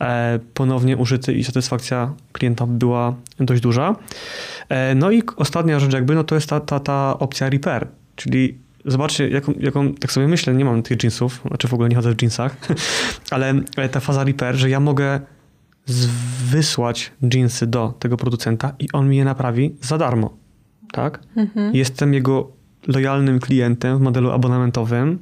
[0.00, 3.96] e, ponownie użyty i satysfakcja klienta była dość duża.
[4.96, 9.28] No i ostatnia rzecz jakby, no to jest ta, ta, ta opcja repair, czyli Zobaczcie,
[9.28, 12.22] jaką, jaką, tak sobie myślę, nie mam tych jeansów, znaczy w ogóle nie chodzę w
[12.22, 12.56] jeansach,
[13.30, 13.54] ale
[13.90, 15.20] ta faza repair, że ja mogę
[16.50, 20.36] wysłać jeansy do tego producenta i on mi je naprawi za darmo.
[20.92, 21.20] Tak?
[21.36, 21.74] Mhm.
[21.74, 22.52] Jestem jego
[22.86, 25.18] lojalnym klientem w modelu abonamentowym,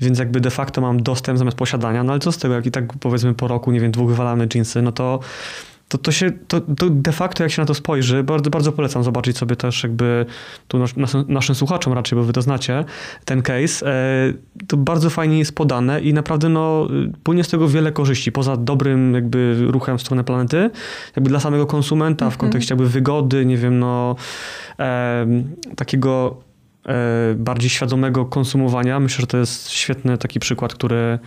[0.00, 2.70] więc jakby de facto mam dostęp zamiast posiadania, no ale co z tego, jak i
[2.70, 5.20] tak powiedzmy po roku, nie wiem, dwóch wywalamy jeansy, no to
[5.88, 9.04] to, to się, to, to de facto jak się na to spojrzy, bardzo, bardzo polecam
[9.04, 10.26] zobaczyć sobie też jakby
[10.68, 12.84] tu nas, nas, naszym słuchaczom raczej, bo wy to znacie,
[13.24, 14.32] ten case, e,
[14.66, 16.88] to bardzo fajnie jest podane i naprawdę no,
[17.22, 20.70] płynie z tego wiele korzyści, poza dobrym jakby ruchem w stronę planety,
[21.16, 22.40] jakby dla samego konsumenta w mhm.
[22.40, 24.16] kontekście jakby wygody, nie wiem, no
[24.78, 25.26] e,
[25.76, 26.36] takiego
[26.86, 29.00] e, bardziej świadomego konsumowania.
[29.00, 31.18] Myślę, że to jest świetny taki przykład, który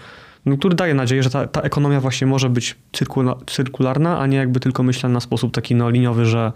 [0.60, 4.60] który daje nadzieję, że ta, ta ekonomia właśnie może być cyrkula, cyrkularna, a nie jakby
[4.60, 6.52] tylko myślana na sposób taki no, liniowy, że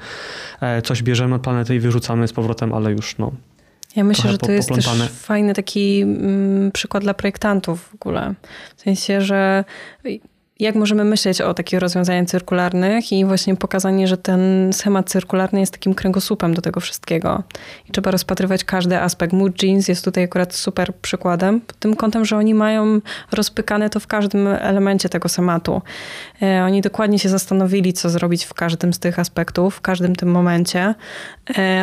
[0.61, 3.31] e, coś bierzemy od planety i wyrzucamy z powrotem, ale już no,
[3.95, 8.33] ja myślę, że to jest też fajny taki mm, przykład dla projektantów w ogóle.
[8.75, 9.63] W sensie, że
[10.59, 15.71] jak możemy myśleć o takich rozwiązaniach cyrkularnych i właśnie pokazanie, że ten schemat cyrkularny jest
[15.71, 17.43] takim kręgosłupem do tego wszystkiego.
[17.89, 19.33] I trzeba rozpatrywać każdy aspekt.
[19.33, 22.99] Mood Jeans jest tutaj akurat super przykładem, pod tym kątem, że oni mają
[23.31, 25.81] rozpykane to w każdym elemencie tego schematu.
[26.41, 30.31] E, oni dokładnie się zastanowili, co zrobić w każdym z tych aspektów, w każdym tym
[30.31, 30.95] momencie,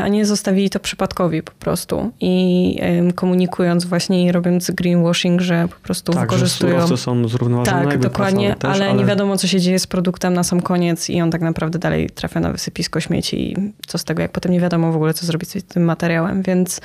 [0.02, 2.10] a nie zostawili to przypadkowi po prostu.
[2.20, 2.80] I
[3.14, 6.86] komunikując właśnie i robiąc greenwashing, że po prostu tak, wykorzystują...
[6.86, 7.88] Że są zrównoważone.
[7.88, 8.76] Tak, dokładnie też.
[8.76, 11.40] Ale, ale, nie wiadomo, co się dzieje z produktem na sam koniec i on tak
[11.40, 14.96] naprawdę dalej trafia na wysypisko śmieci i co z tego, jak potem nie wiadomo w
[14.96, 16.42] ogóle, co zrobić z tym materiałem.
[16.42, 16.80] Więc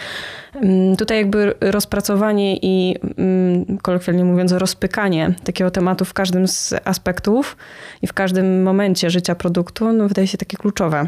[0.56, 7.58] mm, tutaj jakby rozpracowanie i mm, kolokwialnie mówiąc rozpykanie takiego tematu w każdym z aspektów
[8.02, 11.08] i w każdym momencie życia produktu, no wydaje się takie kluczowe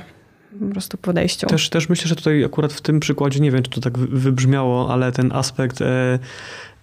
[0.60, 1.48] po prostu podejściu.
[1.48, 4.94] Też, też myślę, że tutaj akurat w tym przykładzie, nie wiem, czy to tak wybrzmiało,
[4.94, 6.20] ale ten aspekt, e,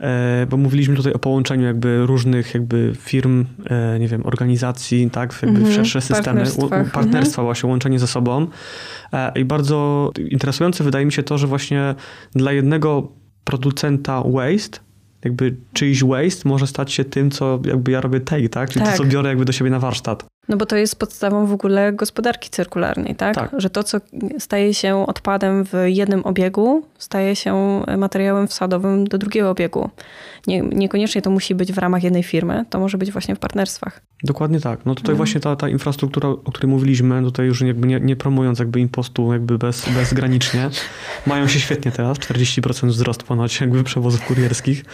[0.00, 5.38] e, bo mówiliśmy tutaj o połączeniu jakby różnych jakby firm, e, nie wiem, organizacji, tak,
[5.42, 6.44] jakby w szersze systemy,
[6.92, 7.44] partnerstwa mm -hmm.
[7.44, 8.46] właśnie, łączenie ze sobą.
[9.12, 11.94] E, I bardzo interesujące wydaje mi się to, że właśnie
[12.34, 13.12] dla jednego
[13.44, 14.78] producenta waste
[15.24, 18.70] jakby czyjś waste może stać się tym, co jakby ja robię take, tak?
[18.70, 18.96] Czyli tak.
[18.96, 20.26] to, co biorę jakby do siebie na warsztat.
[20.48, 23.34] No bo to jest podstawą w ogóle gospodarki cyrkularnej, tak?
[23.34, 23.50] tak?
[23.58, 23.98] Że to, co
[24.38, 29.90] staje się odpadem w jednym obiegu, staje się materiałem wsadowym do drugiego obiegu.
[30.46, 34.00] Nie, niekoniecznie to musi być w ramach jednej firmy, to może być właśnie w partnerstwach.
[34.24, 34.86] Dokładnie tak.
[34.86, 35.16] No tutaj mhm.
[35.16, 39.32] właśnie ta, ta infrastruktura, o której mówiliśmy, tutaj już jakby nie, nie promując jakby impostu
[39.32, 40.70] jakby bez, bezgranicznie,
[41.26, 44.84] mają się świetnie teraz, 40% wzrost ponoć jakby przewozów kurierskich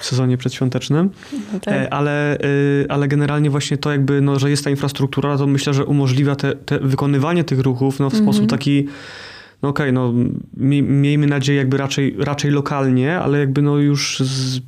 [0.00, 1.10] w sezonie przedświątecznym,
[1.52, 1.74] no tak.
[1.74, 4.93] E, ale, y, ale generalnie właśnie to jakby, no, że jest ta infrastruktura,
[5.38, 8.24] to myślę, że umożliwia te, te wykonywanie tych ruchów no, w mhm.
[8.24, 8.86] sposób taki
[9.64, 10.12] no okej, okay, no
[10.82, 14.60] miejmy nadzieję jakby raczej, raczej lokalnie, ale jakby no już z,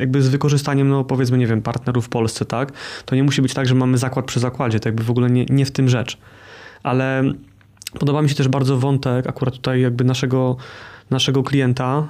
[0.00, 2.72] jakby z wykorzystaniem, no powiedzmy, nie wiem, partnerów w Polsce, tak?
[3.04, 5.44] To nie musi być tak, że mamy zakład przy zakładzie, to jakby w ogóle nie,
[5.44, 6.18] nie w tym rzecz.
[6.82, 7.22] Ale
[7.98, 10.56] podoba mi się też bardzo wątek akurat tutaj jakby naszego,
[11.10, 12.08] naszego klienta,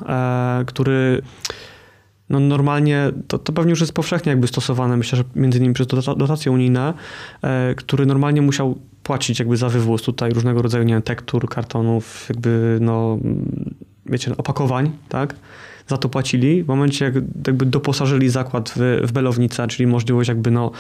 [0.61, 1.23] e, który
[2.33, 5.87] no normalnie, to, to pewnie już jest powszechnie jakby stosowane, myślę, że między innymi przez
[6.17, 6.95] dotacje unijne,
[7.43, 12.27] e, który normalnie musiał płacić jakby za wywóz tutaj różnego rodzaju, nie wiem, tektur, kartonów,
[12.29, 13.19] jakby no,
[14.07, 15.35] wiecie, opakowań, tak?
[15.87, 16.63] Za to płacili.
[16.63, 17.15] W momencie, jak
[17.47, 20.71] jakby doposażyli zakład w, w belownicę, czyli możliwość jakby no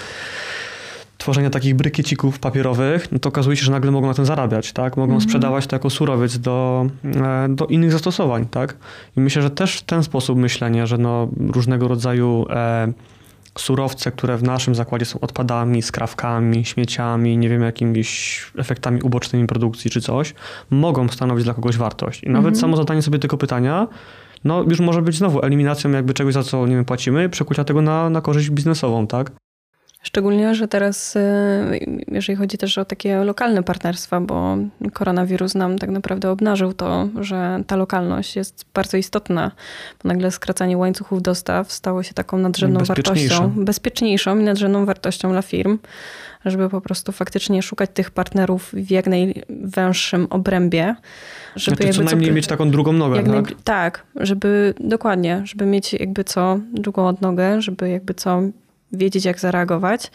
[1.23, 4.97] tworzenia takich brykiecików papierowych, no to okazuje się, że nagle mogą na tym zarabiać, tak?
[4.97, 5.25] Mogą mm -hmm.
[5.25, 8.77] sprzedawać to jako surowiec do, e, do innych zastosowań, tak?
[9.17, 12.93] I myślę, że też w ten sposób myślenie, że no różnego rodzaju e,
[13.59, 19.91] surowce, które w naszym zakładzie są odpadami, skrawkami, śmieciami, nie wiem, jakimiś efektami ubocznymi produkcji
[19.91, 20.35] czy coś,
[20.71, 22.23] mogą stanowić dla kogoś wartość.
[22.23, 22.61] I nawet mm -hmm.
[22.61, 23.89] samo zadanie sobie tego pytania,
[24.45, 27.83] no już może być znowu eliminacją jakby czegoś, za co nie wiem, płacimy, przekucia tego
[27.83, 29.31] na, na korzyść biznesową, tak?
[30.03, 31.21] Szczególnie, że teraz, y,
[32.09, 34.57] jeżeli chodzi też o takie lokalne partnerstwa, bo
[34.93, 39.51] koronawirus nam tak naprawdę obnażył to, że ta lokalność jest bardzo istotna,
[40.03, 45.43] bo nagle skracanie łańcuchów dostaw stało się taką nadrzędną wartością, bezpieczniejszą i nadrzędną wartością dla
[45.43, 45.79] firm,
[46.45, 50.95] żeby po prostu faktycznie szukać tych partnerów w jak najwęższym obrębie.
[51.57, 53.27] Żeby znaczy, co najmniej co, mieć taką drugą nogę, tak?
[53.27, 58.43] Naj, tak, żeby dokładnie, żeby mieć jakby co drugą odnogę, żeby jakby co
[58.93, 60.11] wiedzieć, jak zareagować.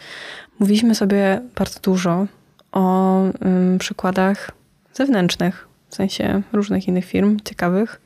[0.58, 2.26] Mówiliśmy sobie bardzo dużo
[2.72, 4.50] o um, przykładach
[4.94, 8.00] zewnętrznych, w sensie różnych innych firm ciekawych,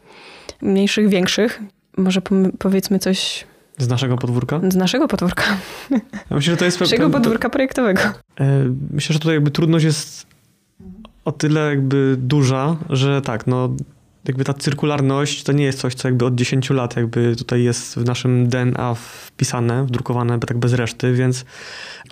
[0.62, 1.60] mniejszych, większych.
[1.96, 2.20] Może
[2.58, 3.44] powiedzmy coś.
[3.78, 4.60] Z naszego podwórka?
[4.68, 5.44] Z naszego podwórka.
[6.30, 6.80] Ja myślę, że to jest.
[6.80, 8.00] Naszego podwórka projektowego.
[8.00, 8.14] E,
[8.90, 10.26] myślę, że tutaj jakby trudność jest
[11.24, 13.68] o tyle jakby duża, że tak, no
[14.28, 17.94] jakby ta cyrkularność to nie jest coś, co jakby od 10 lat jakby tutaj jest
[17.94, 21.44] w naszym DNA wpisane, wdrukowane tak bez reszty, więc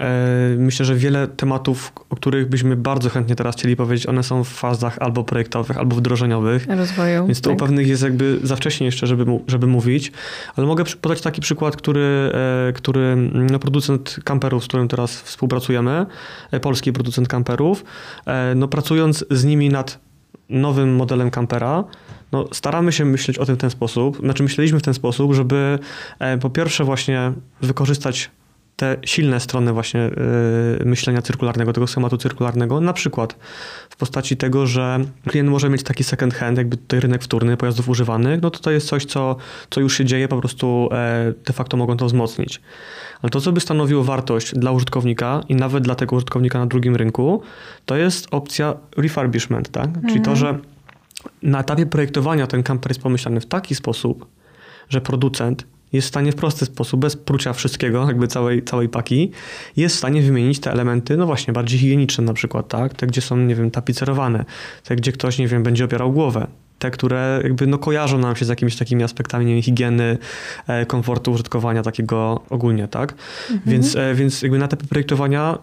[0.01, 4.44] e, myślę, że wiele tematów, o których byśmy bardzo chętnie teraz chcieli powiedzieć, one są
[4.44, 6.66] w fazach albo projektowych, albo wdrożeniowych.
[6.68, 7.27] Rozwoju.
[7.27, 7.57] Więc to tak.
[7.57, 10.12] u pewnych jest jakby za wcześnie jeszcze, żeby, żeby mówić,
[10.57, 12.33] ale mogę podać taki przykład, który,
[12.68, 16.07] e, który no, producent kamperów, z którym teraz współpracujemy,
[16.51, 17.85] e, polski producent kamperów,
[18.27, 20.10] e, no pracując z nimi nad
[20.50, 21.84] nowym modelem kampera,
[22.32, 25.78] no, staramy się myśleć o tym w ten sposób, znaczy myśleliśmy w ten sposób, żeby
[26.18, 27.32] e, po pierwsze właśnie
[27.62, 28.30] wykorzystać
[28.81, 30.11] te silne strony właśnie e,
[30.85, 33.37] myślenia cyrkularnego, tego schematu cyrkularnego, na przykład
[33.90, 37.88] w postaci tego, że klient może mieć taki second hand, jakby tutaj rynek wtórny pojazdów
[37.88, 39.37] używanych, no to to jest coś, co,
[39.71, 42.61] co już się dzieje, po prostu e, de facto mogą to wzmocnić.
[43.23, 46.97] Ale to, co by stanowiło wartość dla użytkownika i nawet dla tego użytkownika na drugim
[46.97, 47.43] rynku,
[47.87, 49.87] to jest opcja refurbishment, tak?
[49.87, 50.07] Mhm.
[50.07, 50.37] Czyli to, mhm.
[50.37, 50.59] że
[51.43, 54.27] na etapie projektowania ten kamper jest pomyślany w taki sposób,
[54.88, 59.31] że producent jest w stanie w prosty sposób, bez prucia wszystkiego, jakby całej, całej paki,
[59.76, 62.94] jest w stanie wymienić te elementy, no właśnie, bardziej higieniczne na przykład, tak?
[62.94, 64.44] Te, gdzie są, nie wiem, tapicerowane,
[64.85, 66.46] te, gdzie ktoś, nie wiem, będzie opierał głowę,
[66.81, 70.19] te, które jakby no kojarzą nam się z jakimiś takimi aspektami nie wiem, higieny,
[70.66, 73.12] e, komfortu użytkowania takiego ogólnie, tak?
[73.51, 73.61] Mhm.
[73.66, 75.59] Więc, e, więc jakby na etapie projektowania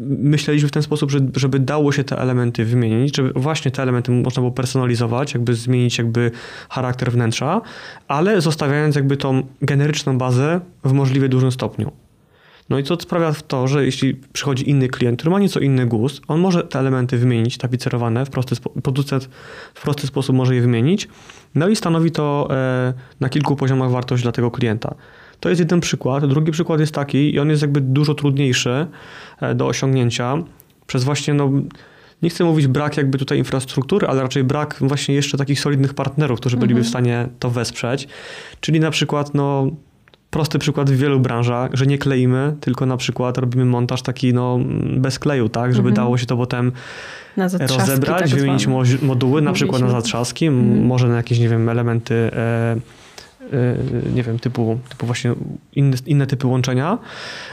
[0.00, 4.12] myśleliśmy w ten sposób, że, żeby dało się te elementy wymienić, żeby właśnie te elementy
[4.12, 6.30] można było personalizować, jakby zmienić jakby
[6.68, 7.60] charakter wnętrza,
[8.08, 11.92] ale zostawiając jakby tą generyczną bazę w możliwie dużym stopniu.
[12.68, 16.22] No i to sprawia to, że jeśli przychodzi inny klient, który ma nieco inny gust,
[16.28, 19.28] on może te elementy wymienić, tapicerowane, w prosty, producent
[19.74, 21.08] w prosty sposób może je wymienić,
[21.54, 24.94] no i stanowi to e, na kilku poziomach wartość dla tego klienta.
[25.40, 26.26] To jest jeden przykład.
[26.26, 28.86] Drugi przykład jest taki i on jest jakby dużo trudniejszy
[29.40, 30.34] e, do osiągnięcia
[30.86, 31.52] przez właśnie, no,
[32.22, 36.40] nie chcę mówić brak jakby tutaj infrastruktury, ale raczej brak właśnie jeszcze takich solidnych partnerów,
[36.40, 36.84] którzy byliby mhm.
[36.84, 38.08] w stanie to wesprzeć.
[38.60, 39.70] Czyli na przykład, no,
[40.30, 44.58] prosty przykład w wielu branżach, że nie kleimy, tylko na przykład robimy montaż taki no,
[44.96, 45.94] bez kleju, tak, żeby mhm.
[46.06, 46.72] dało się to potem
[47.60, 48.66] rozebrać, tak wymienić
[49.02, 50.86] moduły, na przykład na zatrzaski, mhm.
[50.86, 52.76] może na jakieś, nie wiem, elementy E,
[54.14, 55.34] nie wiem, typu, typu właśnie
[55.72, 56.98] inne, inne typy łączenia,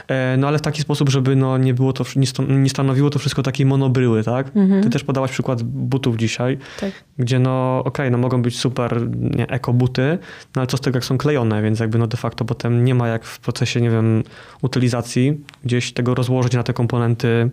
[0.08, 2.04] e, no ale w taki sposób, żeby no nie było to,
[2.48, 4.56] nie stanowiło to wszystko takiej monobryły, tak?
[4.56, 4.82] Mhm.
[4.82, 6.90] Ty też podałaś przykład butów dzisiaj, tak.
[7.18, 9.00] gdzie no okej, okay, no mogą być super
[9.36, 10.18] nie, eko buty,
[10.56, 12.94] no ale co z tego, jak są klejone, więc jakby no de facto potem nie
[12.94, 14.22] ma jak w procesie, nie wiem,
[14.62, 17.50] utylizacji gdzieś tego rozłożyć na te komponenty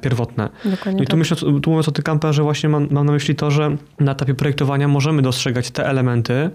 [0.00, 0.48] pierwotne.
[0.64, 1.18] Dokładnie no I tu, tak.
[1.18, 4.34] myślę, tu mówiąc o tym kamperze, właśnie mam, mam, na myśli to, że na etapie
[4.34, 6.50] projektowania możemy dostrzegać te elementy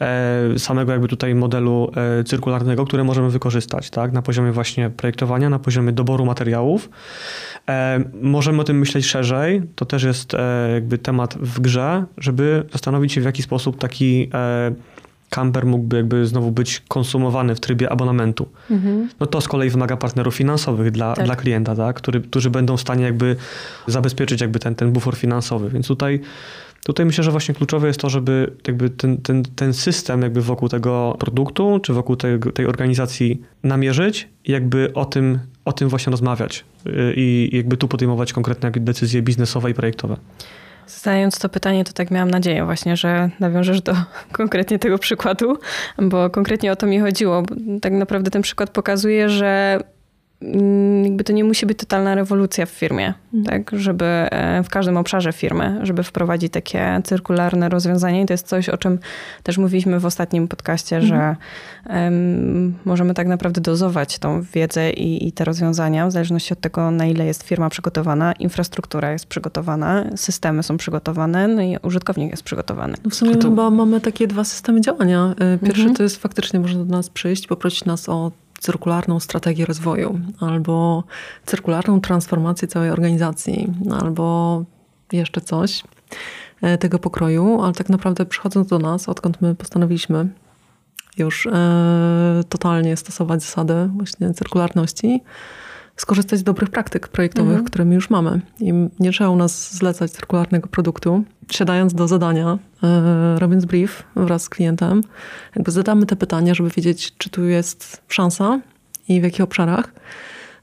[0.00, 4.12] e, samego jakby tutaj modelu e, cyrkularnego, które możemy wykorzystać, tak?
[4.12, 6.90] Na poziomie właśnie projektowania, na poziomie doboru materiałów.
[7.68, 12.64] E, możemy o tym myśleć szerzej, to też jest e, jakby temat w grze, żeby
[12.72, 14.30] zastanowić się w jaki sposób taki
[15.34, 18.48] camper mógłby jakby znowu być konsumowany w trybie abonamentu.
[18.70, 19.08] Mhm.
[19.20, 21.24] No to z kolei wymaga partnerów finansowych dla, tak.
[21.24, 21.96] dla klienta, tak?
[21.96, 23.36] Który, którzy będą w stanie jakby
[23.86, 25.70] zabezpieczyć jakby ten, ten bufor finansowy.
[25.70, 26.20] Więc tutaj,
[26.84, 30.68] tutaj myślę, że właśnie kluczowe jest to, żeby jakby ten, ten, ten system jakby wokół
[30.68, 36.10] tego produktu, czy wokół tej, tej organizacji namierzyć i jakby o tym, o tym właśnie
[36.10, 40.16] rozmawiać y, i jakby tu podejmować konkretne decyzje biznesowe i projektowe.
[40.86, 43.94] Zadając to pytanie, to tak miałam nadzieję właśnie, że nawiążesz do
[44.32, 45.58] konkretnie tego przykładu,
[45.98, 47.42] bo konkretnie o to mi chodziło.
[47.82, 49.80] Tak naprawdę ten przykład pokazuje, że
[51.04, 53.44] jakby to nie musi być totalna rewolucja w firmie, mhm.
[53.44, 58.46] tak, żeby e, w każdym obszarze firmy, żeby wprowadzić takie cyrkularne rozwiązanie i to jest
[58.46, 58.98] coś, o czym
[59.42, 61.08] też mówiliśmy w ostatnim podcaście, mhm.
[61.08, 61.36] że
[61.94, 66.90] um, możemy tak naprawdę dozować tą wiedzę i, i, te rozwiązania w zależności od tego,
[66.90, 72.42] na ile jest firma przygotowana, infrastruktura jest przygotowana, systemy są przygotowane, no i użytkownik jest
[72.42, 72.94] przygotowany.
[73.04, 73.48] No w sumie to...
[73.48, 75.34] chyba mamy takie dwa systemy działania.
[75.38, 75.96] E, pierwszy mhm.
[75.96, 81.04] to jest faktycznie, można do nas przyjść, poprosić nas o cyrkularną strategię rozwoju, albo
[81.46, 84.64] cyrkularną transformację całej organizacji, albo
[85.12, 85.84] jeszcze coś
[86.62, 90.28] e, tego pokroju, ale tak naprawdę przychodząc do nas, odkąd my postanowiliśmy
[91.18, 95.22] już e, totalnie stosować zasady właśnie cyrkularności,
[96.02, 97.64] skorzystać z dobrych praktyk projektowych, mhm.
[97.64, 98.40] które my już mamy.
[98.60, 101.24] I nie trzeba u nas zlecać cyrkularnego produktu.
[101.50, 105.02] Siadając do zadania, e, robiąc brief wraz z klientem,
[105.56, 108.60] jakby zadamy te pytania, żeby wiedzieć, czy tu jest szansa
[109.08, 109.92] i w jakich obszarach,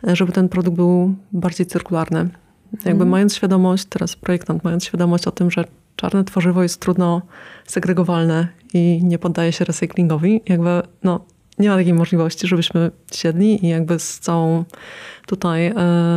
[0.08, 2.30] e, żeby ten produkt był bardziej cyrkularny.
[2.72, 3.10] Jakby mhm.
[3.10, 7.22] mając świadomość, teraz projektant, mając świadomość o tym, że czarne tworzywo jest trudno
[7.66, 11.26] segregowalne i nie poddaje się recyklingowi, jakby no,
[11.60, 14.64] nie ma takiej możliwości, żebyśmy siedli i jakby z całą
[15.28, 15.74] tutaj e,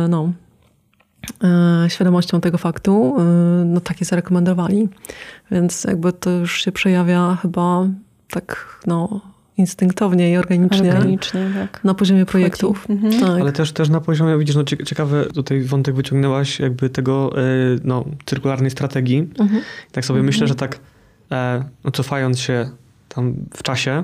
[0.09, 0.33] no,
[1.43, 3.23] e, świadomością tego faktu e,
[3.65, 4.89] no takie zarekomendowali.
[5.51, 7.87] Więc jakby to już się przejawia chyba
[8.29, 9.21] tak no
[9.57, 11.83] instynktownie i organicznie, organicznie tak.
[11.83, 12.89] na poziomie projektów.
[12.89, 13.19] Mhm.
[13.19, 13.41] Tak.
[13.41, 17.33] Ale też, też na poziomie, widzisz, no ciekawe, tutaj wątek wyciągnęłaś jakby tego
[17.83, 19.29] no, cyrkularnej strategii.
[19.39, 19.61] Mhm.
[19.91, 20.25] Tak sobie mhm.
[20.25, 20.79] myślę, że tak
[21.83, 22.69] no, cofając się
[23.09, 24.03] tam w czasie,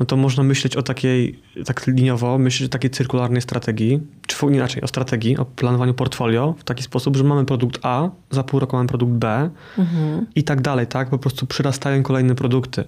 [0.00, 4.82] no to można myśleć o takiej, tak liniowo, myśleć o takiej cyrkularnej strategii, czy inaczej,
[4.82, 8.76] o strategii, o planowaniu portfolio w taki sposób, że mamy produkt A, za pół roku
[8.76, 10.26] mamy produkt B mhm.
[10.34, 11.10] i tak dalej, tak?
[11.10, 12.84] Po prostu przyrastają kolejne produkty.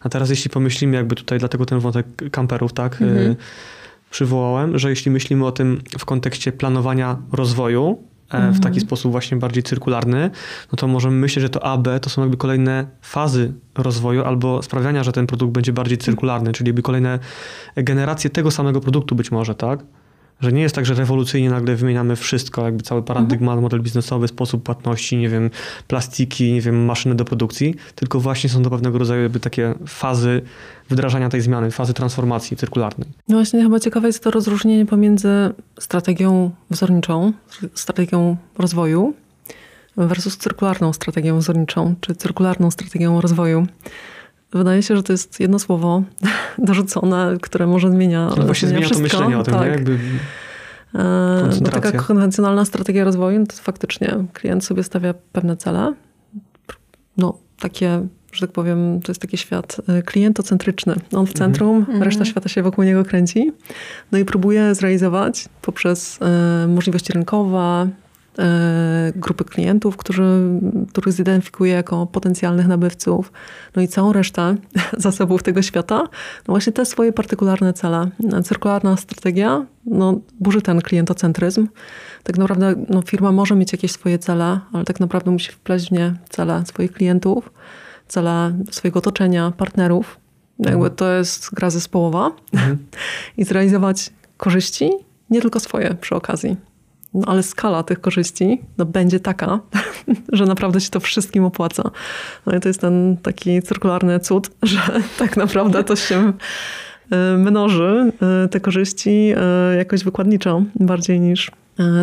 [0.00, 2.92] A teraz jeśli pomyślimy jakby tutaj, dlatego ten wątek kamperów, tak?
[2.92, 3.30] Mhm.
[3.30, 3.36] Y
[4.12, 7.98] przywołałem, że jeśli myślimy o tym w kontekście planowania rozwoju,
[8.32, 8.80] w taki mhm.
[8.80, 10.30] sposób właśnie bardziej cyrkularny,
[10.72, 15.04] no to możemy myśleć, że to AB to są jakby kolejne fazy rozwoju albo sprawiania,
[15.04, 17.18] że ten produkt będzie bardziej cyrkularny, czyli jakby kolejne
[17.76, 19.80] generacje tego samego produktu być może, tak?
[20.42, 23.62] Że nie jest tak, że rewolucyjnie nagle wymieniamy wszystko, jakby cały paradygmat, mhm.
[23.62, 25.50] model biznesowy, sposób płatności, nie wiem,
[25.88, 30.42] plastiki, nie wiem, maszyny do produkcji, tylko właśnie są to pewnego rodzaju jakby takie fazy
[30.90, 33.08] wdrażania tej zmiany, fazy transformacji cyrkularnej.
[33.28, 35.28] No właśnie chyba ciekawe jest to rozróżnienie pomiędzy
[35.80, 37.32] strategią wzorniczą,
[37.74, 39.14] strategią rozwoju
[39.96, 43.66] versus cyrkularną strategią wzorniczą, czy cyrkularną strategią rozwoju.
[44.52, 46.02] Wydaje się, że to jest jedno słowo
[46.58, 48.30] dorzucone, które może zmienia.
[48.36, 49.64] No właśnie zmienia, zmienia to myślenie o tym, tak.
[49.64, 49.70] nie?
[49.70, 49.98] Jakby
[50.94, 55.94] e, Bo taka konwencjonalna strategia rozwoju to faktycznie klient sobie stawia pewne cele,
[57.16, 60.92] no takie że tak powiem, to jest taki świat e, klientocentryczny.
[60.94, 61.36] On w mhm.
[61.36, 62.02] centrum, mhm.
[62.02, 63.52] reszta świata się wokół niego kręci.
[64.12, 67.90] No i próbuje zrealizować poprzez e, możliwości rynkowe,
[69.16, 70.22] grupy klientów, którzy,
[70.88, 73.32] których zidentyfikuje jako potencjalnych nabywców,
[73.76, 74.56] no i całą resztę
[74.98, 75.98] zasobów tego świata,
[76.48, 78.10] no właśnie te swoje partykularne cele.
[78.44, 81.68] Cyrkularna strategia no, burzy ten klientocentryzm.
[82.22, 85.92] Tak naprawdę no, firma może mieć jakieś swoje cele, ale tak naprawdę musi wpleść w
[85.92, 87.50] nie cele swoich klientów
[88.12, 90.20] cele swojego otoczenia, partnerów.
[90.58, 92.30] Jakby to jest gra zespołowa.
[92.52, 92.78] Mhm.
[93.38, 94.90] I zrealizować korzyści,
[95.30, 96.56] nie tylko swoje przy okazji.
[97.14, 99.60] No ale skala tych korzyści no, będzie taka,
[100.32, 101.90] że naprawdę się to wszystkim opłaca.
[102.46, 104.80] No i to jest ten taki cyrkularny cud, że
[105.18, 106.32] tak naprawdę to się
[107.10, 108.12] e, mnoży,
[108.44, 111.50] e, te korzyści e, jakoś wykładniczo bardziej niż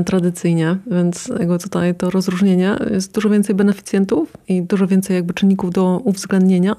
[0.06, 5.72] tradycyjnie, więc jakby tutaj to rozróżnienie jest dużo więcej beneficjentów i dużo więcej jakby czynników
[5.72, 6.76] do uwzględnienia,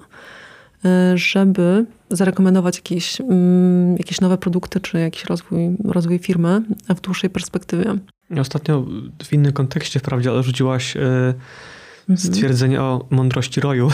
[1.15, 7.99] żeby zarekomendować jakieś, mm, jakieś nowe produkty czy jakiś rozwój, rozwój firmy w dłuższej perspektywie.
[8.39, 8.85] Ostatnio
[9.23, 12.19] w innym kontekście wprawdzie rzuciłaś e, mhm.
[12.19, 13.91] stwierdzenie o mądrości roju.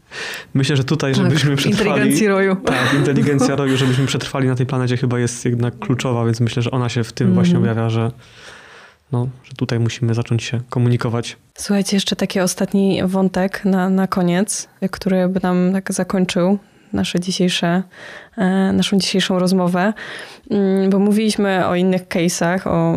[0.54, 1.88] Myślę, że tutaj, tak, żebyśmy przetrwali...
[1.90, 2.56] Inteligencji roju.
[2.56, 6.70] Tak, inteligencja roju, żebyśmy przetrwali na tej planecie chyba jest jednak kluczowa, więc myślę, że
[6.70, 7.34] ona się w tym mm.
[7.34, 8.10] właśnie objawia, że,
[9.12, 11.36] no, że tutaj musimy zacząć się komunikować.
[11.58, 16.58] Słuchajcie, jeszcze taki ostatni wątek na, na koniec, który by nam tak zakończył
[16.92, 17.82] nasze dzisiejsze,
[18.36, 19.92] e, naszą dzisiejszą rozmowę,
[20.50, 22.94] mm, bo mówiliśmy o innych case'ach, o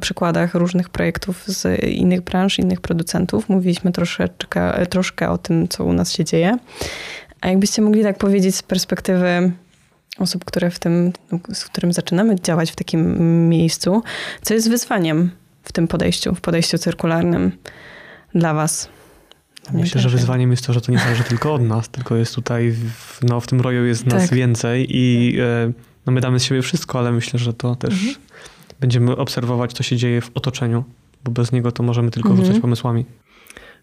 [0.00, 3.48] przykładach różnych projektów z innych branż, innych producentów.
[3.48, 6.56] Mówiliśmy troszeczkę, troszkę o tym, co u nas się dzieje.
[7.40, 9.52] A jakbyście mogli tak powiedzieć z perspektywy
[10.18, 11.12] osób, które w tym,
[11.52, 14.02] z którym zaczynamy działać w takim miejscu,
[14.42, 15.30] co jest wyzwaniem
[15.62, 17.52] w tym podejściu, w podejściu cyrkularnym
[18.34, 18.88] dla Was?
[19.72, 22.72] Myślę, że wyzwaniem jest to, że to nie zależy tylko od nas, tylko jest tutaj,
[22.72, 24.34] w, no w tym roju jest nas tak.
[24.34, 25.72] więcej i e,
[26.06, 28.14] no my damy z siebie wszystko, ale myślę, że to też mhm.
[28.80, 30.84] będziemy obserwować, co się dzieje w otoczeniu,
[31.24, 32.44] bo bez niego to możemy tylko mhm.
[32.44, 33.04] wrzucać pomysłami.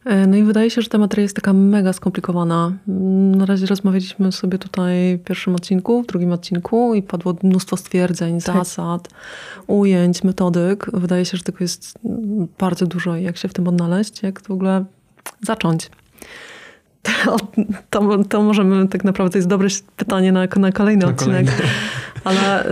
[0.06, 2.74] E, no i wydaje się, że ta materia jest taka mega skomplikowana.
[3.38, 8.42] Na razie rozmawialiśmy sobie tutaj w pierwszym odcinku, w drugim odcinku i padło mnóstwo stwierdzeń,
[8.42, 8.56] tak.
[8.56, 9.10] zasad,
[9.68, 10.86] ujęć, metodyk.
[10.94, 12.00] Wydaje się, że tego jest
[12.60, 14.86] bardzo dużo i jak się w tym odnaleźć, jak w ogóle
[15.42, 15.90] zacząć?
[17.02, 17.38] To,
[17.90, 21.46] to, to, możemy tak naprawdę, to jest dobre pytanie na, na kolejny na odcinek.
[21.46, 21.70] Kolejny.
[22.24, 22.66] Ale,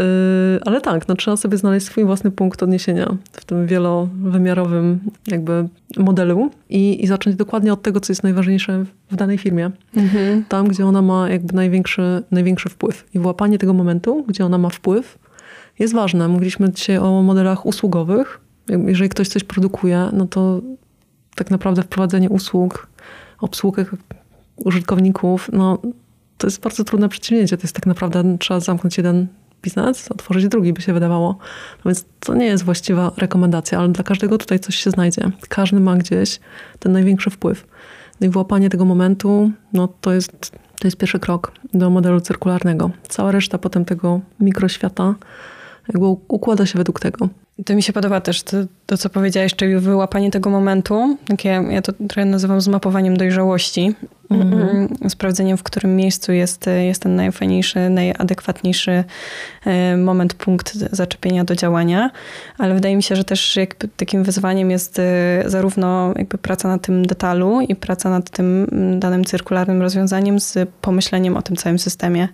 [0.54, 5.68] yy, ale tak, no, trzeba sobie znaleźć swój własny punkt odniesienia w tym wielowymiarowym jakby
[5.98, 9.72] modelu i, i zacząć dokładnie od tego, co jest najważniejsze w danej firmie.
[9.96, 10.46] Mhm.
[10.50, 13.06] Tam, gdzie ona ma jakby największy, największy wpływ.
[13.14, 15.18] I włapanie tego momentu, gdzie ona ma wpływ,
[15.80, 16.28] jest ważne.
[16.28, 18.40] Mówiliśmy dzisiaj o modelach usługowych.
[18.86, 20.62] Jeżeli ktoś coś produkuje, no to
[21.38, 22.88] tak naprawdę wprowadzenie usług,
[23.40, 23.86] obsługę
[24.56, 25.78] użytkowników, no
[26.38, 27.58] to jest bardzo trudne przedsięwzięcie.
[27.58, 29.28] To jest tak naprawdę, trzeba zamknąć jeden
[29.64, 31.38] biznes, otworzyć drugi, by się wydawało.
[31.86, 35.32] No więc to nie jest właściwa rekomendacja, ale dla każdego tutaj coś się znajdzie.
[35.50, 36.40] Każdy ma gdzieś
[36.80, 37.68] ten największy wpływ.
[38.22, 42.92] No i włapanie tego momentu, no to jest, to jest pierwszy krok do modelu cyrkularnego.
[43.08, 45.16] Cała reszta potem tego mikroświata
[45.90, 47.30] jakby układa się według tego.
[47.66, 51.18] To mi się podoba też to, to, co powiedziałeś, czyli wyłapanie tego momentu.
[51.28, 53.96] Takie, ja to trochę nazywam zmapowaniem dojrzałości.
[54.32, 55.10] Mm -hmm.
[55.10, 59.04] Sprawdzeniem, w którym miejscu jest, jest ten najfajniejszy, najadekwatniejszy
[59.66, 62.12] e, moment, punkt zaczepienia do działania.
[62.58, 66.78] Ale wydaje mi się, że też jakby takim wyzwaniem jest e, zarówno jakby praca na
[66.78, 68.68] tym detalu i praca nad tym
[69.00, 72.28] danym cyrkularnym rozwiązaniem z pomyśleniem o tym całym systemie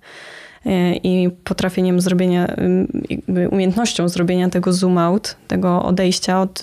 [1.03, 2.55] i potrafieniem zrobienia,
[3.51, 6.61] umiejętnością zrobienia tego zoom out, tego odejścia od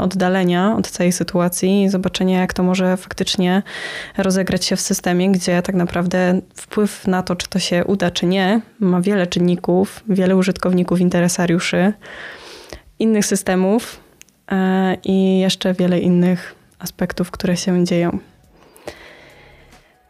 [0.00, 3.62] oddalenia od całej sytuacji i zobaczenia, jak to może faktycznie
[4.16, 8.26] rozegrać się w systemie, gdzie tak naprawdę wpływ na to, czy to się uda, czy
[8.26, 11.92] nie, ma wiele czynników, wiele użytkowników, interesariuszy,
[12.98, 14.00] innych systemów
[14.52, 18.18] e, i jeszcze wiele innych aspektów, które się dzieją.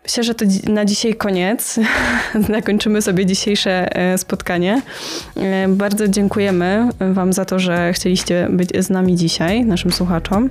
[0.08, 1.78] Myślę, że to na dzisiaj koniec.
[2.54, 4.82] Zakończymy sobie dzisiejsze e, spotkanie.
[5.36, 10.50] E, bardzo dziękujemy Wam za to, że chcieliście być z nami dzisiaj, naszym słuchaczom.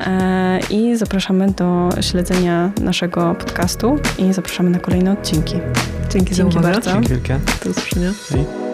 [0.00, 5.54] E, I zapraszamy do śledzenia naszego podcastu i zapraszamy na kolejne odcinki.
[5.54, 6.72] Dzięki, Dzięki za uwagę.
[6.72, 6.92] bardzo.
[6.92, 7.38] Dzięki wielkie.
[7.64, 8.12] Do usłyszenia.
[8.30, 8.67] Hej.